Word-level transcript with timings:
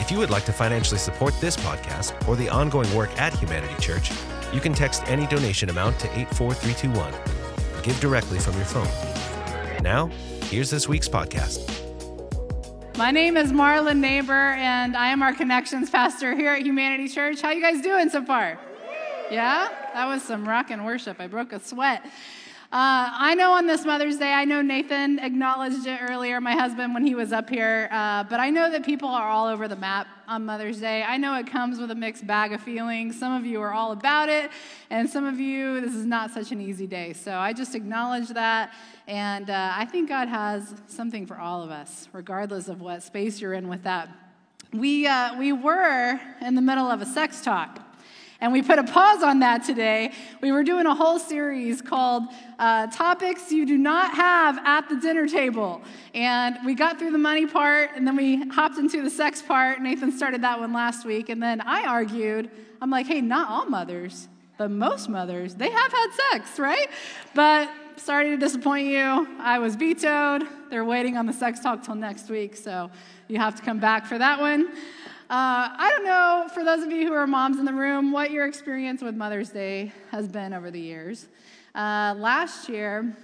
If 0.00 0.10
you 0.10 0.18
would 0.18 0.30
like 0.30 0.44
to 0.46 0.52
financially 0.52 0.98
support 0.98 1.38
this 1.40 1.56
podcast 1.56 2.26
or 2.26 2.34
the 2.34 2.48
ongoing 2.48 2.92
work 2.94 3.10
at 3.20 3.34
Humanity 3.34 3.74
Church, 3.80 4.10
you 4.52 4.58
can 4.60 4.72
text 4.72 5.02
any 5.06 5.26
donation 5.26 5.68
amount 5.68 5.98
to 6.00 6.06
84321. 6.18 7.82
Give 7.82 8.00
directly 8.00 8.38
from 8.38 8.56
your 8.56 8.64
phone. 8.64 8.88
Now, 9.82 10.10
here's 10.44 10.70
this 10.70 10.88
week's 10.88 11.08
podcast. 11.08 11.68
My 12.96 13.10
name 13.10 13.36
is 13.36 13.52
Marla 13.52 13.96
Neighbour, 13.96 14.32
and 14.32 14.96
I 14.96 15.08
am 15.08 15.22
our 15.22 15.32
connections 15.32 15.90
pastor 15.90 16.34
here 16.34 16.54
at 16.54 16.62
Humanity 16.62 17.08
Church. 17.08 17.40
How 17.40 17.50
you 17.50 17.62
guys 17.62 17.80
doing 17.82 18.08
so 18.08 18.24
far? 18.24 18.58
Yeah, 19.30 19.68
that 19.94 20.06
was 20.06 20.22
some 20.22 20.48
rock 20.48 20.70
and 20.70 20.84
worship. 20.84 21.20
I 21.20 21.26
broke 21.28 21.52
a 21.52 21.60
sweat. 21.60 22.04
Uh, 22.72 23.10
I 23.12 23.34
know 23.34 23.54
on 23.54 23.66
this 23.66 23.84
Mother's 23.84 24.18
Day, 24.18 24.32
I 24.32 24.44
know 24.44 24.62
Nathan 24.62 25.18
acknowledged 25.18 25.88
it 25.88 25.98
earlier, 26.08 26.40
my 26.40 26.52
husband, 26.52 26.94
when 26.94 27.04
he 27.04 27.16
was 27.16 27.32
up 27.32 27.50
here, 27.50 27.88
uh, 27.90 28.22
but 28.22 28.38
I 28.38 28.50
know 28.50 28.70
that 28.70 28.86
people 28.86 29.08
are 29.08 29.28
all 29.28 29.48
over 29.48 29.66
the 29.66 29.74
map 29.74 30.06
on 30.28 30.46
Mother's 30.46 30.78
Day. 30.78 31.02
I 31.02 31.16
know 31.16 31.34
it 31.34 31.48
comes 31.48 31.80
with 31.80 31.90
a 31.90 31.96
mixed 31.96 32.28
bag 32.28 32.52
of 32.52 32.62
feelings. 32.62 33.18
Some 33.18 33.32
of 33.32 33.44
you 33.44 33.60
are 33.60 33.72
all 33.72 33.90
about 33.90 34.28
it, 34.28 34.52
and 34.88 35.10
some 35.10 35.24
of 35.24 35.40
you, 35.40 35.80
this 35.80 35.96
is 35.96 36.06
not 36.06 36.30
such 36.30 36.52
an 36.52 36.60
easy 36.60 36.86
day. 36.86 37.12
So 37.12 37.34
I 37.34 37.52
just 37.52 37.74
acknowledge 37.74 38.28
that, 38.28 38.72
and 39.08 39.50
uh, 39.50 39.72
I 39.74 39.84
think 39.86 40.08
God 40.08 40.28
has 40.28 40.72
something 40.86 41.26
for 41.26 41.40
all 41.40 41.64
of 41.64 41.70
us, 41.72 42.08
regardless 42.12 42.68
of 42.68 42.80
what 42.80 43.02
space 43.02 43.40
you're 43.40 43.54
in 43.54 43.66
with 43.66 43.82
that. 43.82 44.08
We, 44.72 45.08
uh, 45.08 45.36
we 45.36 45.52
were 45.52 46.20
in 46.40 46.54
the 46.54 46.62
middle 46.62 46.88
of 46.88 47.02
a 47.02 47.06
sex 47.06 47.42
talk. 47.42 47.89
And 48.40 48.52
we 48.52 48.62
put 48.62 48.78
a 48.78 48.84
pause 48.84 49.22
on 49.22 49.40
that 49.40 49.64
today. 49.64 50.12
We 50.40 50.50
were 50.50 50.64
doing 50.64 50.86
a 50.86 50.94
whole 50.94 51.18
series 51.18 51.82
called 51.82 52.24
uh, 52.58 52.86
Topics 52.86 53.52
You 53.52 53.66
Do 53.66 53.76
Not 53.76 54.14
Have 54.14 54.58
at 54.64 54.88
the 54.88 54.96
Dinner 54.96 55.28
Table. 55.28 55.82
And 56.14 56.56
we 56.64 56.74
got 56.74 56.98
through 56.98 57.12
the 57.12 57.18
money 57.18 57.46
part, 57.46 57.90
and 57.94 58.06
then 58.06 58.16
we 58.16 58.48
hopped 58.48 58.78
into 58.78 59.02
the 59.02 59.10
sex 59.10 59.42
part. 59.42 59.82
Nathan 59.82 60.10
started 60.10 60.42
that 60.42 60.58
one 60.58 60.72
last 60.72 61.04
week. 61.04 61.28
And 61.28 61.42
then 61.42 61.60
I 61.60 61.84
argued, 61.84 62.50
I'm 62.80 62.88
like, 62.88 63.06
hey, 63.06 63.20
not 63.20 63.50
all 63.50 63.66
mothers, 63.66 64.28
but 64.56 64.70
most 64.70 65.10
mothers, 65.10 65.54
they 65.54 65.70
have 65.70 65.92
had 65.92 66.06
sex, 66.30 66.58
right? 66.58 66.88
But 67.34 67.70
sorry 67.96 68.30
to 68.30 68.38
disappoint 68.38 68.88
you. 68.88 69.28
I 69.38 69.58
was 69.58 69.76
vetoed. 69.76 70.44
They're 70.70 70.84
waiting 70.84 71.18
on 71.18 71.26
the 71.26 71.32
sex 71.34 71.60
talk 71.60 71.82
till 71.82 71.94
next 71.94 72.30
week, 72.30 72.56
so 72.56 72.90
you 73.28 73.38
have 73.38 73.54
to 73.56 73.62
come 73.62 73.80
back 73.80 74.06
for 74.06 74.16
that 74.16 74.40
one. 74.40 74.70
Uh, 75.30 75.70
I 75.78 75.90
don't 75.90 76.04
know, 76.04 76.48
for 76.52 76.64
those 76.64 76.82
of 76.82 76.90
you 76.90 77.06
who 77.06 77.12
are 77.12 77.24
moms 77.24 77.60
in 77.60 77.64
the 77.64 77.72
room, 77.72 78.10
what 78.10 78.32
your 78.32 78.48
experience 78.48 79.00
with 79.00 79.14
Mother's 79.14 79.50
Day 79.50 79.92
has 80.10 80.26
been 80.26 80.52
over 80.52 80.72
the 80.72 80.80
years. 80.80 81.28
Uh, 81.72 82.16
last 82.18 82.68
year, 82.68 83.16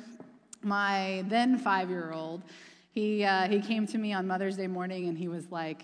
my 0.62 1.24
then 1.26 1.58
five 1.58 1.90
year 1.90 2.12
old, 2.12 2.44
he, 2.92 3.24
uh, 3.24 3.48
he 3.48 3.60
came 3.60 3.88
to 3.88 3.98
me 3.98 4.12
on 4.12 4.24
Mother's 4.24 4.56
Day 4.56 4.68
morning 4.68 5.08
and 5.08 5.18
he 5.18 5.26
was 5.26 5.50
like, 5.50 5.82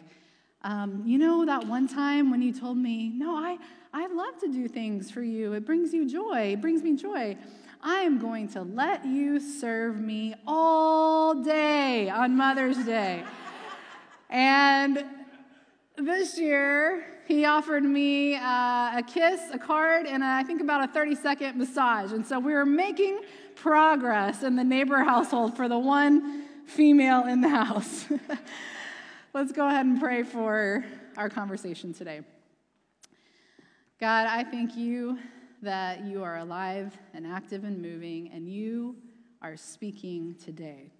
um, 0.62 1.02
You 1.04 1.18
know, 1.18 1.44
that 1.44 1.66
one 1.66 1.88
time 1.88 2.30
when 2.30 2.40
you 2.40 2.52
told 2.52 2.76
me, 2.76 3.08
No, 3.08 3.34
I, 3.34 3.58
I 3.92 4.06
love 4.06 4.38
to 4.42 4.46
do 4.46 4.68
things 4.68 5.10
for 5.10 5.24
you, 5.24 5.54
it 5.54 5.66
brings 5.66 5.92
you 5.92 6.08
joy, 6.08 6.52
it 6.52 6.60
brings 6.60 6.84
me 6.84 6.94
joy. 6.94 7.36
I 7.82 8.02
am 8.02 8.20
going 8.20 8.46
to 8.50 8.62
let 8.62 9.04
you 9.04 9.40
serve 9.40 9.98
me 9.98 10.36
all 10.46 11.42
day 11.42 12.08
on 12.08 12.36
Mother's 12.36 12.78
Day. 12.84 13.24
and 14.30 15.04
this 15.96 16.38
year, 16.38 17.04
he 17.26 17.44
offered 17.44 17.84
me 17.84 18.34
uh, 18.34 18.98
a 18.98 19.04
kiss, 19.06 19.40
a 19.52 19.58
card, 19.58 20.06
and 20.06 20.24
I 20.24 20.42
think 20.42 20.60
about 20.60 20.88
a 20.88 20.92
30 20.92 21.14
second 21.16 21.58
massage. 21.58 22.12
And 22.12 22.26
so 22.26 22.38
we 22.38 22.54
were 22.54 22.66
making 22.66 23.20
progress 23.54 24.42
in 24.42 24.56
the 24.56 24.64
neighbor 24.64 25.04
household 25.04 25.56
for 25.56 25.68
the 25.68 25.78
one 25.78 26.44
female 26.66 27.26
in 27.26 27.40
the 27.40 27.48
house. 27.48 28.06
Let's 29.34 29.52
go 29.52 29.66
ahead 29.66 29.86
and 29.86 30.00
pray 30.00 30.22
for 30.22 30.84
our 31.16 31.28
conversation 31.28 31.92
today. 31.92 32.22
God, 34.00 34.26
I 34.26 34.44
thank 34.44 34.76
you 34.76 35.18
that 35.62 36.04
you 36.04 36.24
are 36.24 36.38
alive 36.38 36.96
and 37.14 37.26
active 37.26 37.64
and 37.64 37.80
moving, 37.80 38.30
and 38.32 38.48
you 38.48 38.96
are 39.40 39.56
speaking 39.56 40.34
today. 40.42 40.90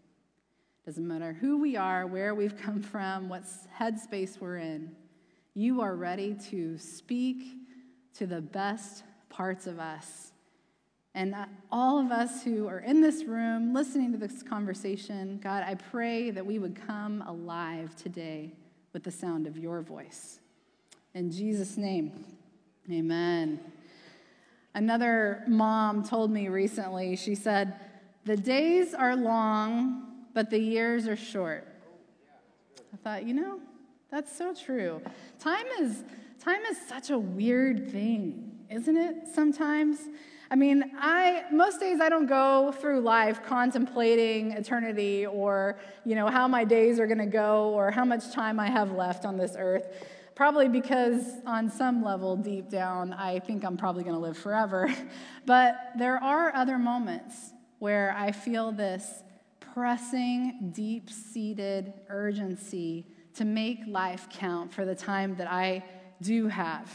Doesn't 0.85 1.07
matter 1.07 1.33
who 1.33 1.59
we 1.59 1.77
are, 1.77 2.09
where 2.09 2.35
we've 2.35 2.61
come 2.61 2.83
from, 2.83 3.29
what 3.29 3.45
headspace 3.79 4.41
we're 4.41 4.57
in. 4.57 4.91
You 5.55 5.81
are 5.81 5.95
ready 5.95 6.35
to 6.51 6.77
speak 6.77 7.45
to 8.15 8.27
the 8.27 8.41
best 8.41 9.05
parts 9.29 9.69
of 9.69 9.79
us. 9.79 10.33
And 11.15 11.37
uh, 11.37 11.47
all 11.71 12.01
of 12.01 12.11
us 12.11 12.43
who 12.43 12.67
are 12.67 12.81
in 12.81 13.01
this 13.01 13.23
room 13.25 13.73
listening 13.73 14.11
to 14.11 14.19
this 14.19 14.43
conversation, 14.43 15.39
God, 15.41 15.63
I 15.65 15.77
pray 15.77 16.31
that 16.31 16.45
we 16.45 16.59
would 16.59 16.75
come 16.87 17.23
alive 17.29 17.95
today 17.95 18.53
with 18.93 19.05
the 19.05 19.11
sound 19.13 19.47
of 19.47 19.57
your 19.57 19.83
voice. 19.83 20.41
In 21.15 21.31
Jesus' 21.31 21.77
name, 21.77 22.25
amen. 22.91 23.61
Another 24.75 25.45
mom 25.47 26.03
told 26.03 26.33
me 26.33 26.49
recently, 26.49 27.15
she 27.15 27.37
said, 27.37 27.75
The 28.25 28.37
days 28.37 28.95
are 28.95 29.15
long 29.15 30.12
but 30.35 30.51
the 30.51 30.59
years 30.59 31.07
are 31.07 31.17
short. 31.17 31.67
I 32.93 32.97
thought, 32.97 33.25
you 33.25 33.35
know, 33.35 33.61
that's 34.11 34.37
so 34.37 34.55
true. 34.55 35.01
Time 35.39 35.67
is 35.81 36.05
time 36.45 36.63
is 36.71 36.77
such 36.89 37.11
a 37.11 37.19
weird 37.19 37.91
thing, 37.91 38.59
isn't 38.71 38.97
it? 38.97 39.29
Sometimes. 39.35 39.99
I 40.51 40.55
mean, 40.55 40.85
I 40.99 41.45
most 41.51 41.81
days 41.81 41.99
I 42.03 42.11
don't 42.11 42.27
go 42.27 42.73
through 42.73 43.01
life 43.01 43.43
contemplating 43.47 44.53
eternity 44.53 45.25
or, 45.25 45.79
you 46.05 46.15
know, 46.15 46.27
how 46.27 46.47
my 46.47 46.65
days 46.65 47.01
are 47.01 47.07
going 47.07 47.19
to 47.19 47.27
go 47.27 47.71
or 47.71 47.91
how 47.91 48.05
much 48.05 48.33
time 48.33 48.61
I 48.61 48.69
have 48.69 48.93
left 48.93 49.25
on 49.25 49.39
this 49.39 49.57
earth. 49.59 49.87
Probably 50.35 50.69
because 50.69 51.25
on 51.47 51.71
some 51.71 52.05
level 52.05 52.37
deep 52.37 52.69
down 52.69 53.15
I 53.15 53.39
think 53.39 53.65
I'm 53.65 53.79
probably 53.79 54.03
going 54.03 54.17
to 54.17 54.21
live 54.21 54.37
forever. 54.37 54.93
But 55.47 55.75
there 55.99 56.23
are 56.23 56.55
other 56.55 56.79
moments 56.79 57.35
where 57.79 58.15
I 58.17 58.31
feel 58.31 58.71
this 58.71 59.25
pressing, 59.73 60.71
deep 60.75 61.11
seated 61.11 61.93
urgency 62.09 63.07
to 63.35 63.45
make 63.45 63.79
life 63.87 64.29
count 64.31 64.73
for 64.73 64.85
the 64.85 64.95
time 64.95 65.35
that 65.37 65.51
I 65.51 65.83
do 66.21 66.49
have. 66.49 66.91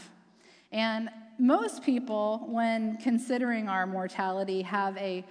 And 0.70 1.10
most 1.38 1.82
people, 1.82 2.44
when 2.48 2.96
considering 2.98 3.68
our 3.68 3.86
mortality, 3.86 4.62
have 4.62 4.96
a 4.96 5.24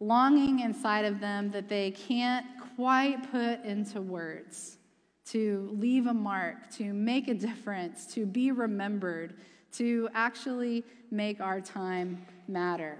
longing 0.00 0.60
inside 0.60 1.04
of 1.04 1.20
them 1.20 1.50
that 1.50 1.68
they 1.68 1.90
can't 1.90 2.46
quite 2.76 3.30
put 3.30 3.64
into 3.64 4.00
words 4.00 4.78
to 5.26 5.70
leave 5.72 6.06
a 6.06 6.14
mark, 6.14 6.70
to 6.70 6.92
make 6.92 7.28
a 7.28 7.34
difference, 7.34 8.06
to 8.14 8.26
be 8.26 8.52
remembered, 8.52 9.34
to 9.72 10.08
actually 10.14 10.84
make 11.10 11.40
our 11.40 11.60
time 11.60 12.24
matter. 12.46 12.96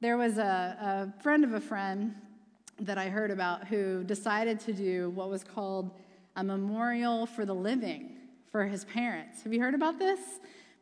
There 0.00 0.16
was 0.16 0.38
a, 0.38 1.12
a 1.16 1.22
friend 1.22 1.44
of 1.44 1.52
a 1.54 1.60
friend 1.60 2.14
that 2.80 2.98
I 2.98 3.08
heard 3.08 3.30
about 3.30 3.66
who 3.66 4.04
decided 4.04 4.60
to 4.60 4.72
do 4.72 5.10
what 5.10 5.28
was 5.28 5.44
called 5.44 5.90
a 6.36 6.44
memorial 6.44 7.26
for 7.26 7.44
the 7.44 7.54
living 7.54 8.16
for 8.50 8.64
his 8.64 8.84
parents. 8.84 9.42
Have 9.42 9.52
you 9.52 9.60
heard 9.60 9.74
about 9.74 9.98
this? 9.98 10.20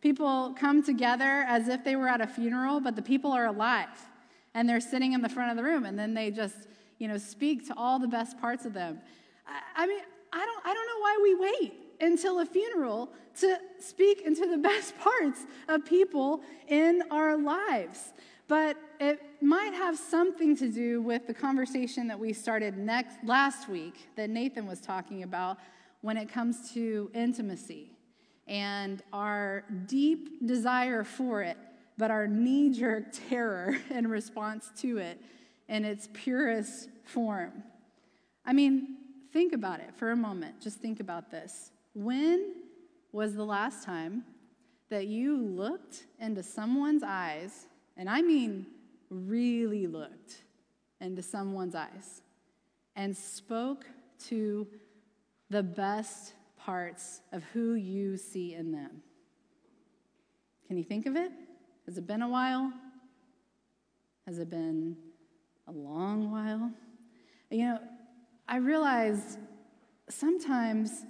People 0.01 0.55
come 0.59 0.83
together 0.83 1.45
as 1.49 1.69
if 1.69 1.83
they 1.85 1.97
were 1.97 2.09
at 2.09 2.21
a 2.21 2.27
funeral, 2.27 2.81
but 2.81 2.95
the 2.95 3.03
people 3.03 3.33
are 3.33 3.47
alive 3.47 3.89
and 4.55 4.69
they're 4.69 4.81
sitting 4.81 5.13
in 5.13 5.23
the 5.23 5.29
front 5.29 5.51
of 5.51 5.57
the 5.57 5.63
room 5.63 5.85
and 5.85 5.99
then 5.99 6.15
they 6.15 6.31
just, 6.31 6.69
you 6.99 7.09
know, 7.09 7.19
speak 7.19 7.67
to 7.67 7.75
all 7.77 7.99
the 7.99 8.09
best 8.09 8.39
parts 8.41 8.65
of 8.65 8.73
them. 8.73 9.01
I, 9.47 9.83
I 9.83 9.87
mean, 9.87 10.01
I 10.33 10.45
don't, 10.45 10.67
I 10.67 10.75
don't 10.75 10.87
know 10.87 11.01
why 11.01 11.19
we 11.23 11.35
wait 11.35 11.75
until 12.01 12.41
a 12.41 12.47
funeral 12.47 13.13
to 13.41 13.59
speak 13.81 14.23
into 14.23 14.47
the 14.47 14.59
best 14.71 14.97
parts 14.99 15.41
of 15.69 15.85
people 15.85 16.43
in 16.69 17.03
our 17.11 17.37
lives. 17.37 18.13
But 18.47 18.77
it 19.01 19.21
might 19.41 19.75
have 19.75 19.97
something 19.97 20.57
to 20.57 20.69
do 20.69 21.01
with 21.01 21.27
the 21.27 21.35
conversation 21.35 22.09
that 22.09 22.19
we 22.19 22.33
started 22.33 22.77
next, 22.77 23.17
last 23.25 23.69
week 23.69 24.09
that 24.17 24.31
Nathan 24.31 24.67
was 24.67 24.81
talking 24.81 25.23
about 25.23 25.59
when 26.01 26.17
it 26.17 26.29
comes 26.29 26.73
to 26.73 27.11
intimacy 27.15 27.93
and 28.47 29.03
our 29.13 29.65
deep 29.87 30.47
desire 30.47 31.05
for 31.05 31.43
it, 31.43 31.59
but 31.97 32.11
our 32.11 32.27
knee 32.27 32.71
jerk 32.71 33.05
terror 33.29 33.77
in 33.91 34.07
response 34.09 34.71
to 34.81 34.99
it 34.99 35.21
in 35.69 35.85
its 35.85 36.09
purest 36.13 36.89
form. 37.05 37.63
I 38.45 38.53
mean, 38.53 38.97
think 39.33 39.53
about 39.53 39.81
it 39.81 39.95
for 39.95 40.11
a 40.11 40.17
moment. 40.17 40.61
Just 40.61 40.79
think 40.79 41.01
about 41.01 41.31
this. 41.31 41.71
When 41.95 42.55
was 43.13 43.35
the 43.35 43.45
last 43.45 43.85
time 43.85 44.25
that 44.89 45.07
you 45.07 45.37
looked 45.37 46.07
into 46.19 46.43
someone's 46.43 47.03
eyes, 47.03 47.67
and 47.97 48.09
I 48.09 48.23
mean 48.23 48.67
really 49.11 49.87
looked 49.87 50.43
into 51.01 51.23
someone's 51.23 51.75
eyes, 51.75 52.23
and 52.97 53.17
spoke 53.17 53.87
to 54.27 54.67
the 55.51 55.63
best 55.63 56.35
parts 56.57 57.21
of 57.33 57.43
who 57.53 57.75
you 57.75 58.17
see 58.17 58.55
in 58.55 58.73
them? 58.73 59.03
Can 60.67 60.77
you 60.77 60.85
think 60.85 61.07
of 61.07 61.17
it? 61.17 61.33
Has 61.87 61.97
it 61.97 62.07
been 62.07 62.23
a 62.23 62.29
while? 62.29 62.73
Has 64.27 64.39
it 64.39 64.51
been 64.51 64.97
a 65.67 65.73
long 65.73 66.31
while? 66.31 66.71
You 67.51 67.65
know, 67.65 67.79
I 68.47 68.57
realize 68.57 69.39
sometimes 70.11 71.07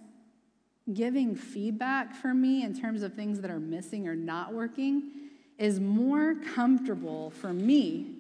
giving 0.93 1.35
feedback 1.35 2.15
for 2.15 2.33
me 2.33 2.63
in 2.63 2.79
terms 2.79 3.03
of 3.03 3.15
things 3.15 3.41
that 3.41 3.51
are 3.51 3.61
missing 3.61 4.07
or 4.07 4.15
not 4.15 4.55
working 4.55 5.11
is 5.59 5.81
more 5.81 6.37
comfortable 6.55 7.31
for 7.31 7.53
me 7.53 8.15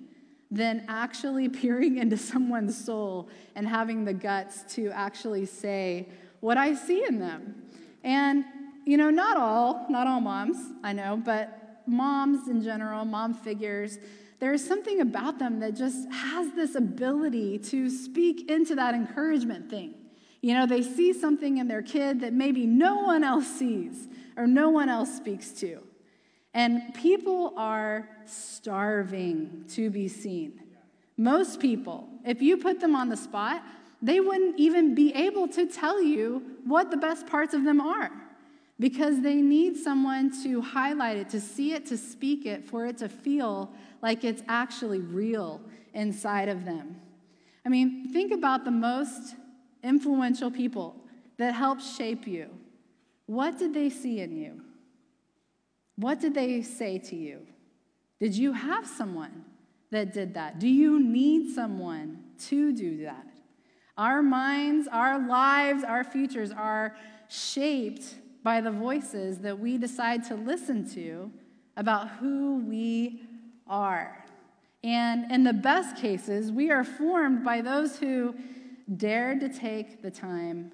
than 0.50 0.84
actually 0.88 1.48
peering 1.60 1.98
into 1.98 2.16
someone's 2.16 2.76
soul 2.76 3.28
and 3.54 3.68
having 3.68 4.04
the 4.04 4.14
guts 4.14 4.74
to 4.74 4.90
actually 4.90 5.46
say 5.46 6.08
what 6.40 6.56
I 6.56 6.74
see 6.74 7.04
in 7.06 7.18
them. 7.18 7.62
And 8.04 8.44
you 8.84 8.96
know, 8.96 9.10
not 9.10 9.36
all, 9.36 9.84
not 9.90 10.06
all 10.06 10.20
moms, 10.20 10.56
I 10.82 10.94
know, 10.94 11.20
but 11.22 11.82
moms 11.86 12.48
in 12.48 12.62
general, 12.62 13.04
mom 13.04 13.34
figures, 13.34 13.98
there 14.40 14.52
is 14.52 14.66
something 14.66 15.00
about 15.00 15.38
them 15.38 15.60
that 15.60 15.74
just 15.74 16.10
has 16.10 16.52
this 16.54 16.74
ability 16.74 17.58
to 17.58 17.90
speak 17.90 18.50
into 18.50 18.74
that 18.76 18.94
encouragement 18.94 19.68
thing. 19.68 19.94
You 20.40 20.54
know, 20.54 20.66
they 20.66 20.82
see 20.82 21.12
something 21.12 21.58
in 21.58 21.68
their 21.68 21.82
kid 21.82 22.20
that 22.20 22.32
maybe 22.32 22.66
no 22.66 23.00
one 23.00 23.24
else 23.24 23.46
sees 23.46 24.08
or 24.36 24.46
no 24.46 24.70
one 24.70 24.88
else 24.88 25.14
speaks 25.14 25.50
to. 25.60 25.82
And 26.58 26.92
people 26.92 27.54
are 27.56 28.08
starving 28.24 29.64
to 29.68 29.90
be 29.90 30.08
seen. 30.08 30.60
Most 31.16 31.60
people, 31.60 32.08
if 32.26 32.42
you 32.42 32.56
put 32.56 32.80
them 32.80 32.96
on 32.96 33.08
the 33.08 33.16
spot, 33.16 33.62
they 34.02 34.18
wouldn't 34.18 34.58
even 34.58 34.92
be 34.92 35.14
able 35.14 35.46
to 35.50 35.66
tell 35.66 36.02
you 36.02 36.42
what 36.64 36.90
the 36.90 36.96
best 36.96 37.28
parts 37.28 37.54
of 37.54 37.62
them 37.62 37.80
are 37.80 38.10
because 38.80 39.20
they 39.20 39.36
need 39.36 39.76
someone 39.76 40.32
to 40.42 40.60
highlight 40.60 41.16
it, 41.16 41.28
to 41.28 41.40
see 41.40 41.74
it, 41.74 41.86
to 41.86 41.96
speak 41.96 42.44
it, 42.44 42.68
for 42.68 42.86
it 42.86 42.98
to 42.98 43.08
feel 43.08 43.70
like 44.02 44.24
it's 44.24 44.42
actually 44.48 44.98
real 44.98 45.60
inside 45.94 46.48
of 46.48 46.64
them. 46.64 47.00
I 47.64 47.68
mean, 47.68 48.12
think 48.12 48.32
about 48.32 48.64
the 48.64 48.72
most 48.72 49.36
influential 49.84 50.50
people 50.50 50.96
that 51.36 51.54
helped 51.54 51.84
shape 51.84 52.26
you. 52.26 52.50
What 53.26 53.60
did 53.60 53.74
they 53.74 53.90
see 53.90 54.18
in 54.18 54.36
you? 54.36 54.62
What 55.98 56.20
did 56.20 56.34
they 56.34 56.62
say 56.62 56.98
to 56.98 57.16
you? 57.16 57.40
Did 58.20 58.36
you 58.36 58.52
have 58.52 58.86
someone 58.86 59.44
that 59.90 60.12
did 60.12 60.34
that? 60.34 60.60
Do 60.60 60.68
you 60.68 61.02
need 61.02 61.52
someone 61.54 62.22
to 62.46 62.72
do 62.72 63.02
that? 63.02 63.26
Our 63.96 64.22
minds, 64.22 64.86
our 64.86 65.26
lives, 65.26 65.82
our 65.82 66.04
futures 66.04 66.52
are 66.52 66.96
shaped 67.28 68.14
by 68.44 68.60
the 68.60 68.70
voices 68.70 69.38
that 69.38 69.58
we 69.58 69.76
decide 69.76 70.22
to 70.28 70.36
listen 70.36 70.88
to 70.94 71.32
about 71.76 72.08
who 72.08 72.58
we 72.58 73.22
are. 73.66 74.24
And 74.84 75.30
in 75.32 75.42
the 75.42 75.52
best 75.52 75.96
cases, 75.96 76.52
we 76.52 76.70
are 76.70 76.84
formed 76.84 77.44
by 77.44 77.60
those 77.60 77.98
who 77.98 78.36
dared 78.96 79.40
to 79.40 79.48
take 79.48 80.00
the 80.00 80.12
time 80.12 80.70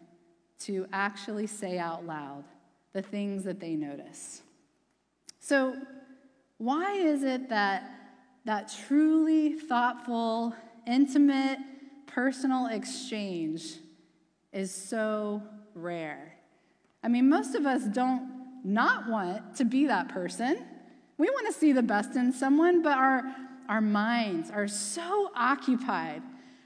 to 0.61 0.87
actually 0.93 1.47
say 1.47 1.79
out 1.79 2.05
loud 2.05 2.45
the 2.93 3.03
things 3.03 3.43
that 3.45 3.59
they 3.59 3.75
notice. 3.75 4.43
So, 5.47 5.77
why 6.57 6.95
is 6.95 7.23
it 7.23 7.51
that 7.51 7.91
that 8.47 8.75
truly 8.87 9.53
thoughtful, 9.53 10.55
intimate, 10.87 11.59
personal 12.07 12.69
exchange 12.69 13.75
is 14.55 14.73
so 14.75 15.43
rare? 15.75 16.35
I 17.03 17.09
mean, 17.09 17.29
most 17.29 17.55
of 17.55 17.67
us 17.67 17.85
don't 17.85 18.65
not 18.65 19.07
want 19.11 19.57
to 19.57 19.67
be 19.67 19.87
that 19.89 20.09
person. 20.09 20.65
We 21.19 21.29
want 21.29 21.47
to 21.49 21.53
see 21.53 21.73
the 21.73 21.83
best 21.83 22.17
in 22.17 22.33
someone, 22.33 22.81
but 22.81 22.97
our, 22.97 23.23
our 23.69 23.83
minds 23.83 24.51
are 24.51 24.67
so 24.67 25.31
occupied 25.37 26.23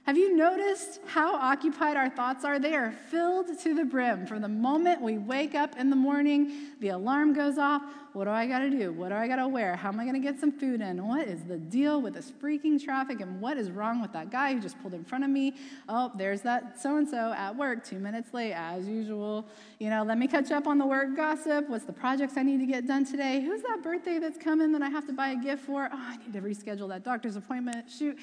have 0.09 0.17
you 0.17 0.35
noticed 0.35 1.01
how 1.05 1.37
occupied 1.37 1.95
our 1.95 2.09
thoughts 2.09 2.43
are? 2.43 2.59
They 2.59 2.75
are 2.75 2.93
filled 3.11 3.59
to 3.59 3.75
the 3.75 3.85
brim. 3.85 4.27
From 4.27 4.41
the 4.41 4.49
moment 4.49 5.03
we 5.03 5.19
wake 5.19 5.55
up 5.55 5.77
in 5.77 5.91
the 5.91 5.97
morning, 5.97 6.51
the 6.81 6.89
alarm 6.89 7.35
goes 7.35 7.59
off. 7.59 7.83
What 8.15 8.25
do 8.25 8.31
I 8.31 8.47
got 8.47 8.61
to 8.61 8.71
do? 8.71 8.91
What 8.91 9.11
do 9.11 9.17
I 9.17 9.29
got 9.29 9.37
to 9.37 9.47
wear? 9.47 9.77
How 9.77 9.91
am 9.91 10.01
I 10.01 10.05
going 10.05 10.15
to 10.15 10.21
get 10.21 10.41
some 10.41 10.51
food 10.51 10.81
in? 10.81 11.07
What 11.07 11.29
is 11.29 11.45
the 11.45 11.59
deal 11.59 12.01
with 12.01 12.15
this 12.15 12.33
freaking 12.43 12.83
traffic? 12.83 13.21
And 13.21 13.39
what 13.39 13.59
is 13.59 13.71
wrong 13.71 14.01
with 14.01 14.13
that 14.15 14.31
guy 14.31 14.55
who 14.55 14.61
just 14.61 14.81
pulled 14.81 14.95
in 14.95 15.05
front 15.05 15.25
of 15.25 15.31
me? 15.31 15.53
Oh, 15.91 16.11
there's 16.17 16.41
that 16.41 16.81
so 16.81 16.97
and 16.97 17.07
so 17.07 17.35
at 17.35 17.55
work, 17.55 17.85
two 17.85 17.99
minutes 17.99 18.33
late, 18.33 18.55
as 18.55 18.89
usual. 18.89 19.47
You 19.79 19.91
know, 19.91 20.05
let 20.05 20.17
me 20.17 20.27
catch 20.27 20.51
up 20.51 20.67
on 20.67 20.79
the 20.79 20.87
work 20.87 21.15
gossip. 21.17 21.69
What's 21.69 21.85
the 21.85 21.93
projects 21.93 22.39
I 22.39 22.45
need 22.45 22.61
to 22.61 22.67
get 22.67 22.87
done 22.87 23.05
today? 23.05 23.43
Who's 23.43 23.61
that 23.61 23.83
birthday 23.83 24.19
that's 24.19 24.39
coming 24.39 24.73
that 24.73 24.81
I 24.81 24.89
have 24.89 25.07
to 25.09 25.13
buy 25.13 25.33
a 25.33 25.37
gift 25.37 25.67
for? 25.67 25.91
Oh, 25.93 25.95
I 25.95 26.17
need 26.17 26.33
to 26.33 26.41
reschedule 26.41 26.89
that 26.89 27.05
doctor's 27.05 27.37
appointment. 27.37 27.91
Shoot 27.91 28.19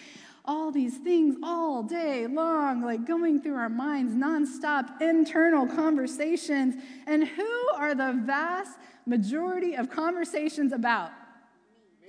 all 0.48 0.72
these 0.72 0.98
things 0.98 1.36
all 1.44 1.84
day 1.84 2.28
long, 2.28 2.82
like 2.82 3.06
going 3.06 3.42
through 3.42 3.56
our 3.56 3.70
minds, 3.70 4.14
nonstop 4.14 5.02
internal 5.02 5.68
conversations. 5.68 6.76
And 7.08 7.28
who 7.28 7.70
are 7.76 7.96
the 7.96 8.20
vast 8.24 8.78
majority 9.06 9.76
of 9.76 9.90
conversations 9.90 10.72
about? 10.72 11.12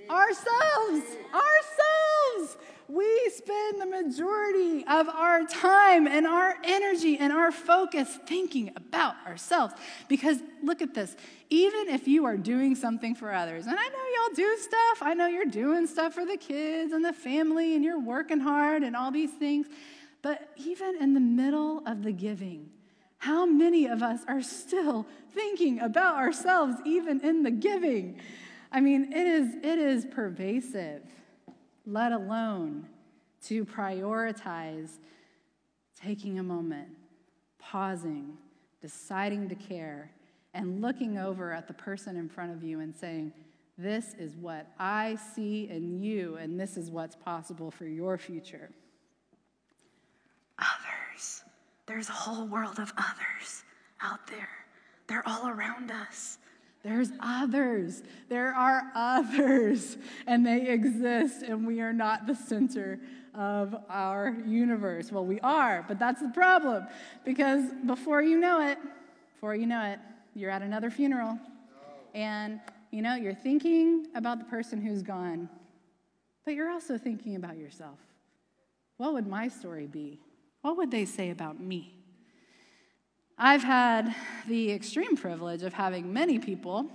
Ourselves, 0.09 1.03
ourselves. 1.33 2.57
We 2.87 3.31
spend 3.35 3.81
the 3.81 3.85
majority 3.85 4.85
of 4.87 5.09
our 5.09 5.45
time 5.45 6.07
and 6.07 6.25
our 6.25 6.55
energy 6.63 7.17
and 7.17 7.33
our 7.33 7.51
focus 7.51 8.17
thinking 8.25 8.71
about 8.77 9.15
ourselves. 9.25 9.73
Because 10.07 10.37
look 10.63 10.81
at 10.81 10.93
this 10.93 11.17
even 11.49 11.89
if 11.89 12.07
you 12.07 12.25
are 12.25 12.37
doing 12.37 12.75
something 12.75 13.15
for 13.15 13.33
others, 13.33 13.65
and 13.67 13.77
I 13.77 13.87
know 13.87 14.05
y'all 14.15 14.35
do 14.35 14.57
stuff, 14.57 14.97
I 15.01 15.13
know 15.13 15.27
you're 15.27 15.45
doing 15.45 15.87
stuff 15.87 16.13
for 16.13 16.25
the 16.25 16.37
kids 16.37 16.93
and 16.93 17.03
the 17.03 17.13
family, 17.13 17.75
and 17.75 17.83
you're 17.83 17.99
working 17.99 18.39
hard 18.39 18.83
and 18.83 18.95
all 18.95 19.11
these 19.11 19.31
things, 19.31 19.67
but 20.21 20.49
even 20.57 21.01
in 21.01 21.13
the 21.13 21.19
middle 21.19 21.81
of 21.85 22.03
the 22.03 22.11
giving, 22.11 22.69
how 23.19 23.45
many 23.45 23.87
of 23.87 24.03
us 24.03 24.21
are 24.27 24.41
still 24.41 25.07
thinking 25.31 25.79
about 25.79 26.17
ourselves 26.17 26.75
even 26.85 27.21
in 27.21 27.43
the 27.43 27.51
giving? 27.51 28.19
I 28.71 28.81
mean, 28.81 29.13
it 29.13 29.27
is, 29.27 29.55
it 29.55 29.79
is 29.79 30.05
pervasive, 30.05 31.01
let 31.85 32.11
alone 32.11 32.87
to 33.45 33.65
prioritize 33.65 34.89
taking 35.99 36.37
a 36.37 36.43
moment, 36.43 36.89
pausing, 37.59 38.37
deciding 38.81 39.49
to 39.49 39.55
care, 39.55 40.11
and 40.57 40.81
looking 40.81 41.17
over 41.17 41.53
at 41.53 41.67
the 41.67 41.73
person 41.73 42.17
in 42.17 42.27
front 42.27 42.51
of 42.51 42.63
you 42.63 42.79
and 42.79 42.95
saying, 42.95 43.31
This 43.77 44.15
is 44.17 44.35
what 44.35 44.67
I 44.79 45.17
see 45.35 45.69
in 45.69 46.01
you, 46.01 46.35
and 46.37 46.59
this 46.59 46.75
is 46.75 46.89
what's 46.89 47.15
possible 47.15 47.71
for 47.71 47.85
your 47.85 48.17
future. 48.17 48.69
Others. 50.59 51.43
There's 51.85 52.09
a 52.09 52.13
whole 52.13 52.47
world 52.47 52.79
of 52.79 52.91
others 52.97 53.63
out 54.01 54.25
there. 54.27 54.49
They're 55.07 55.23
all 55.25 55.47
around 55.47 55.91
us. 55.91 56.39
There's 56.83 57.11
others. 57.19 58.03
There 58.27 58.53
are 58.53 58.91
others, 58.95 59.97
and 60.25 60.45
they 60.45 60.69
exist, 60.69 61.43
and 61.43 61.65
we 61.65 61.79
are 61.81 61.93
not 61.93 62.27
the 62.27 62.35
center 62.35 62.99
of 63.35 63.75
our 63.89 64.35
universe. 64.45 65.11
Well, 65.11 65.25
we 65.25 65.39
are, 65.41 65.85
but 65.87 65.99
that's 65.99 66.21
the 66.21 66.29
problem 66.29 66.87
because 67.23 67.63
before 67.85 68.21
you 68.21 68.39
know 68.39 68.67
it, 68.67 68.79
before 69.35 69.55
you 69.55 69.67
know 69.67 69.83
it, 69.83 69.99
you're 70.37 70.51
at 70.51 70.61
another 70.61 70.91
funeral, 70.91 71.39
and 72.13 72.59
you 72.91 73.01
know, 73.01 73.15
you're 73.15 73.33
thinking 73.33 74.05
about 74.15 74.37
the 74.37 74.45
person 74.45 74.79
who's 74.79 75.01
gone, 75.01 75.49
but 76.45 76.53
you're 76.53 76.69
also 76.69 76.97
thinking 76.97 77.35
about 77.35 77.57
yourself. 77.57 77.97
What 78.97 79.13
would 79.13 79.27
my 79.27 79.47
story 79.47 79.87
be? 79.87 80.19
What 80.61 80.77
would 80.77 80.91
they 80.91 81.05
say 81.05 81.31
about 81.31 81.59
me? 81.59 81.95
I've 83.37 83.63
had 83.63 84.15
the 84.47 84.71
extreme 84.71 85.17
privilege 85.17 85.63
of 85.63 85.73
having 85.73 86.13
many 86.13 86.39
people 86.39 86.89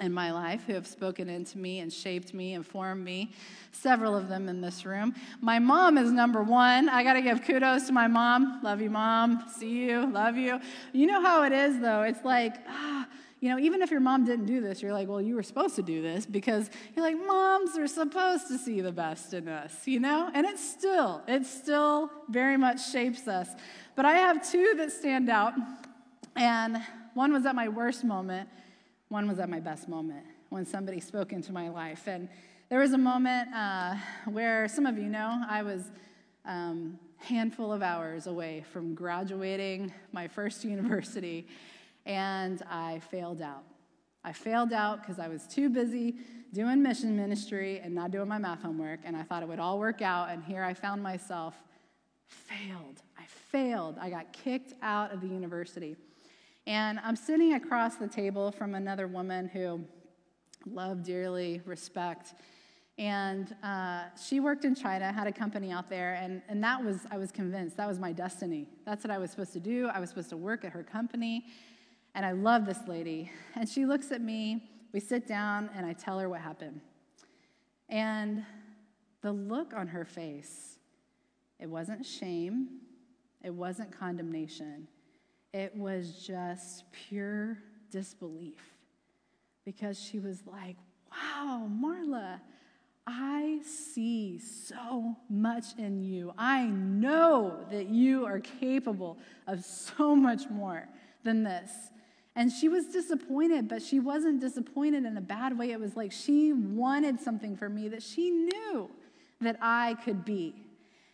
in 0.00 0.12
my 0.12 0.30
life 0.32 0.62
who 0.66 0.74
have 0.74 0.86
spoken 0.86 1.28
into 1.28 1.58
me 1.58 1.80
and 1.80 1.92
shaped 1.92 2.34
me 2.34 2.54
and 2.54 2.66
formed 2.66 3.04
me, 3.04 3.32
several 3.72 4.16
of 4.16 4.28
them 4.28 4.48
in 4.48 4.60
this 4.60 4.84
room. 4.84 5.14
My 5.40 5.58
mom 5.58 5.96
is 5.96 6.12
number 6.12 6.42
one. 6.42 6.88
I 6.88 7.02
got 7.02 7.14
to 7.14 7.22
give 7.22 7.44
kudos 7.44 7.86
to 7.86 7.92
my 7.92 8.06
mom. 8.06 8.60
Love 8.62 8.80
you, 8.80 8.90
mom. 8.90 9.44
See 9.58 9.86
you. 9.86 10.06
Love 10.12 10.36
you. 10.36 10.60
You 10.92 11.06
know 11.06 11.22
how 11.22 11.44
it 11.44 11.52
is, 11.52 11.80
though. 11.80 12.02
It's 12.02 12.24
like, 12.24 12.54
ah, 12.68 13.06
you 13.40 13.48
know, 13.50 13.58
even 13.58 13.82
if 13.82 13.90
your 13.90 14.00
mom 14.00 14.24
didn't 14.24 14.46
do 14.46 14.60
this, 14.60 14.82
you're 14.82 14.92
like, 14.92 15.08
well, 15.08 15.20
you 15.20 15.34
were 15.34 15.42
supposed 15.42 15.76
to 15.76 15.82
do 15.82 16.02
this 16.02 16.26
because 16.26 16.70
you're 16.94 17.04
like, 17.04 17.16
moms 17.16 17.76
are 17.78 17.86
supposed 17.86 18.48
to 18.48 18.58
see 18.58 18.80
the 18.80 18.92
best 18.92 19.34
in 19.34 19.48
us, 19.48 19.86
you 19.86 20.00
know? 20.00 20.30
And 20.34 20.46
it 20.46 20.58
still, 20.58 21.22
it 21.28 21.44
still 21.46 22.10
very 22.28 22.56
much 22.56 22.90
shapes 22.90 23.28
us. 23.28 23.48
But 23.94 24.04
I 24.04 24.14
have 24.14 24.50
two 24.50 24.74
that 24.78 24.92
stand 24.92 25.28
out. 25.30 25.54
And 26.34 26.82
One 27.16 27.32
was 27.32 27.46
at 27.46 27.54
my 27.54 27.68
worst 27.68 28.04
moment, 28.04 28.46
one 29.08 29.28
was 29.28 29.38
at 29.38 29.48
my 29.48 29.60
best 29.60 29.88
moment 29.88 30.24
when 30.48 30.64
somebody 30.64 31.00
spoke 31.00 31.32
into 31.32 31.52
my 31.52 31.68
life. 31.68 32.06
And 32.06 32.28
there 32.68 32.80
was 32.80 32.92
a 32.92 32.98
moment 32.98 33.54
uh, 33.54 33.94
where 34.26 34.68
some 34.68 34.86
of 34.86 34.98
you 34.98 35.08
know 35.08 35.42
I 35.48 35.62
was 35.62 35.90
um, 36.44 36.98
handful 37.18 37.72
of 37.72 37.82
hours 37.82 38.26
away 38.26 38.64
from 38.72 38.94
graduating 38.94 39.92
my 40.12 40.28
first 40.28 40.64
university, 40.64 41.46
and 42.04 42.62
I 42.70 43.00
failed 43.10 43.42
out. 43.42 43.64
I 44.24 44.32
failed 44.32 44.72
out 44.72 45.02
because 45.02 45.20
I 45.20 45.28
was 45.28 45.46
too 45.46 45.68
busy 45.68 46.16
doing 46.52 46.82
mission 46.82 47.16
ministry 47.16 47.80
and 47.80 47.94
not 47.94 48.10
doing 48.10 48.28
my 48.28 48.38
math 48.38 48.62
homework, 48.62 49.00
and 49.04 49.16
I 49.16 49.22
thought 49.22 49.42
it 49.42 49.48
would 49.48 49.60
all 49.60 49.78
work 49.78 50.02
out, 50.02 50.30
and 50.30 50.42
here 50.42 50.64
I 50.64 50.74
found 50.74 51.02
myself 51.02 51.54
failed. 52.26 53.02
I 53.18 53.24
failed. 53.26 53.96
I 54.00 54.10
got 54.10 54.32
kicked 54.32 54.74
out 54.82 55.12
of 55.12 55.20
the 55.20 55.28
university. 55.28 55.96
And 56.66 56.98
I'm 57.04 57.14
sitting 57.14 57.54
across 57.54 57.94
the 57.96 58.08
table 58.08 58.50
from 58.50 58.74
another 58.74 59.06
woman 59.06 59.48
who 59.48 59.84
love 60.68 61.04
dearly, 61.04 61.62
respect. 61.64 62.34
And 62.98 63.54
uh, 63.62 64.04
she 64.20 64.40
worked 64.40 64.64
in 64.64 64.74
China, 64.74 65.12
had 65.12 65.26
a 65.26 65.32
company 65.32 65.70
out 65.70 65.88
there, 65.88 66.14
and, 66.14 66.42
and 66.48 66.64
that 66.64 66.82
was, 66.82 67.06
I 67.10 67.18
was 67.18 67.30
convinced, 67.30 67.76
that 67.76 67.86
was 67.86 68.00
my 68.00 68.10
destiny. 68.10 68.66
That's 68.84 69.04
what 69.04 69.10
I 69.12 69.18
was 69.18 69.30
supposed 69.30 69.52
to 69.52 69.60
do. 69.60 69.88
I 69.92 70.00
was 70.00 70.08
supposed 70.08 70.30
to 70.30 70.36
work 70.36 70.64
at 70.64 70.72
her 70.72 70.82
company. 70.82 71.44
And 72.14 72.24
I 72.24 72.32
love 72.32 72.64
this 72.64 72.80
lady. 72.88 73.30
And 73.54 73.68
she 73.68 73.84
looks 73.84 74.10
at 74.10 74.22
me, 74.22 74.70
we 74.92 75.00
sit 75.00 75.28
down, 75.28 75.70
and 75.76 75.84
I 75.86 75.92
tell 75.92 76.18
her 76.18 76.28
what 76.28 76.40
happened. 76.40 76.80
And 77.88 78.44
the 79.22 79.32
look 79.32 79.74
on 79.74 79.86
her 79.88 80.04
face, 80.04 80.78
it 81.60 81.68
wasn't 81.68 82.04
shame, 82.04 82.80
it 83.44 83.52
wasn't 83.54 83.96
condemnation, 83.96 84.88
it 85.56 85.74
was 85.74 86.12
just 86.12 86.84
pure 86.92 87.56
disbelief 87.90 88.60
because 89.64 89.98
she 89.98 90.18
was 90.18 90.42
like, 90.46 90.76
Wow, 91.10 91.70
Marla, 91.82 92.40
I 93.06 93.60
see 93.64 94.38
so 94.38 95.16
much 95.30 95.64
in 95.78 96.02
you. 96.02 96.34
I 96.36 96.66
know 96.66 97.64
that 97.70 97.88
you 97.88 98.26
are 98.26 98.38
capable 98.38 99.16
of 99.46 99.64
so 99.64 100.14
much 100.14 100.50
more 100.50 100.86
than 101.24 101.42
this. 101.42 101.70
And 102.34 102.52
she 102.52 102.68
was 102.68 102.88
disappointed, 102.88 103.66
but 103.66 103.80
she 103.80 103.98
wasn't 103.98 104.42
disappointed 104.42 105.06
in 105.06 105.16
a 105.16 105.22
bad 105.22 105.56
way. 105.56 105.70
It 105.70 105.80
was 105.80 105.96
like 105.96 106.12
she 106.12 106.52
wanted 106.52 107.18
something 107.18 107.56
for 107.56 107.70
me 107.70 107.88
that 107.88 108.02
she 108.02 108.28
knew 108.28 108.90
that 109.40 109.56
I 109.62 109.96
could 110.04 110.22
be. 110.22 110.54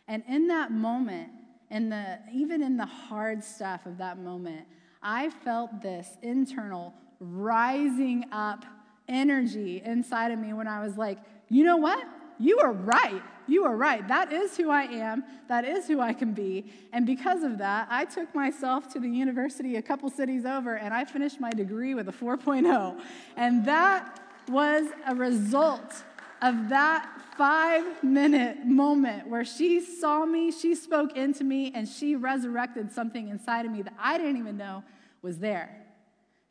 And 0.09 0.25
in 0.27 0.49
that 0.49 0.73
moment, 0.73 1.31
in 1.73 1.89
the 1.89 2.19
even 2.33 2.63
in 2.63 2.77
the 2.77 2.87
hard 2.87 3.43
stuff 3.43 3.87
of 3.87 3.99
that 3.99 4.19
moment, 4.19 4.67
I 5.03 5.31
felt 5.31 5.81
this 5.81 6.07
internal 6.23 6.95
rising 7.19 8.27
up 8.31 8.65
energy 9.09 9.83
inside 9.85 10.31
of 10.31 10.39
me 10.39 10.53
when 10.53 10.69
I 10.69 10.85
was 10.85 10.97
like, 10.97 11.19
you 11.49 11.65
know 11.65 11.79
what? 11.79 12.07
You 12.39 12.59
are 12.59 12.73
right. 12.73 13.23
You 13.47 13.65
are 13.65 13.77
right. 13.77 14.07
That 14.07 14.33
is 14.33 14.57
who 14.57 14.71
I 14.71 14.83
am. 14.83 15.25
That 15.49 15.65
is 15.65 15.89
who 15.89 16.01
I 16.01 16.13
can 16.13 16.33
be. 16.33 16.73
And 16.93 17.07
because 17.07 17.43
of 17.43 17.59
that, 17.59 17.89
I 17.91 18.05
took 18.05 18.35
myself 18.35 18.93
to 18.93 19.01
the 19.01 19.09
university 19.09 19.77
a 19.77 19.83
couple 19.83 20.11
cities 20.11 20.45
over 20.45 20.77
and 20.77 20.93
I 20.93 21.05
finished 21.05 21.41
my 21.41 21.51
degree 21.51 21.95
with 21.95 22.09
a 22.09 22.13
4.0. 22.13 23.01
And 23.37 23.65
that 23.65 24.21
was 24.49 24.89
a 25.07 25.15
result 25.15 26.05
of 26.43 26.69
that 26.71 27.09
five 27.39 28.03
minute 28.03 28.67
moment 28.67 29.29
where 29.29 29.45
she 29.45 29.81
saw 29.81 30.27
me, 30.27 30.51
she 30.51 30.75
spoke 30.75 31.17
into 31.17 31.45
me, 31.45 31.73
and 31.75 31.89
she 31.89 32.17
resurrected 32.17 32.93
something 32.93 33.29
inside 33.29 33.65
of 33.65 33.73
me 33.73 33.81
that 33.83 33.95
I 33.99 34.19
didn't 34.19 34.37
even 34.37 34.57
know 34.57 34.83
was 35.23 35.39
there. 35.39 35.87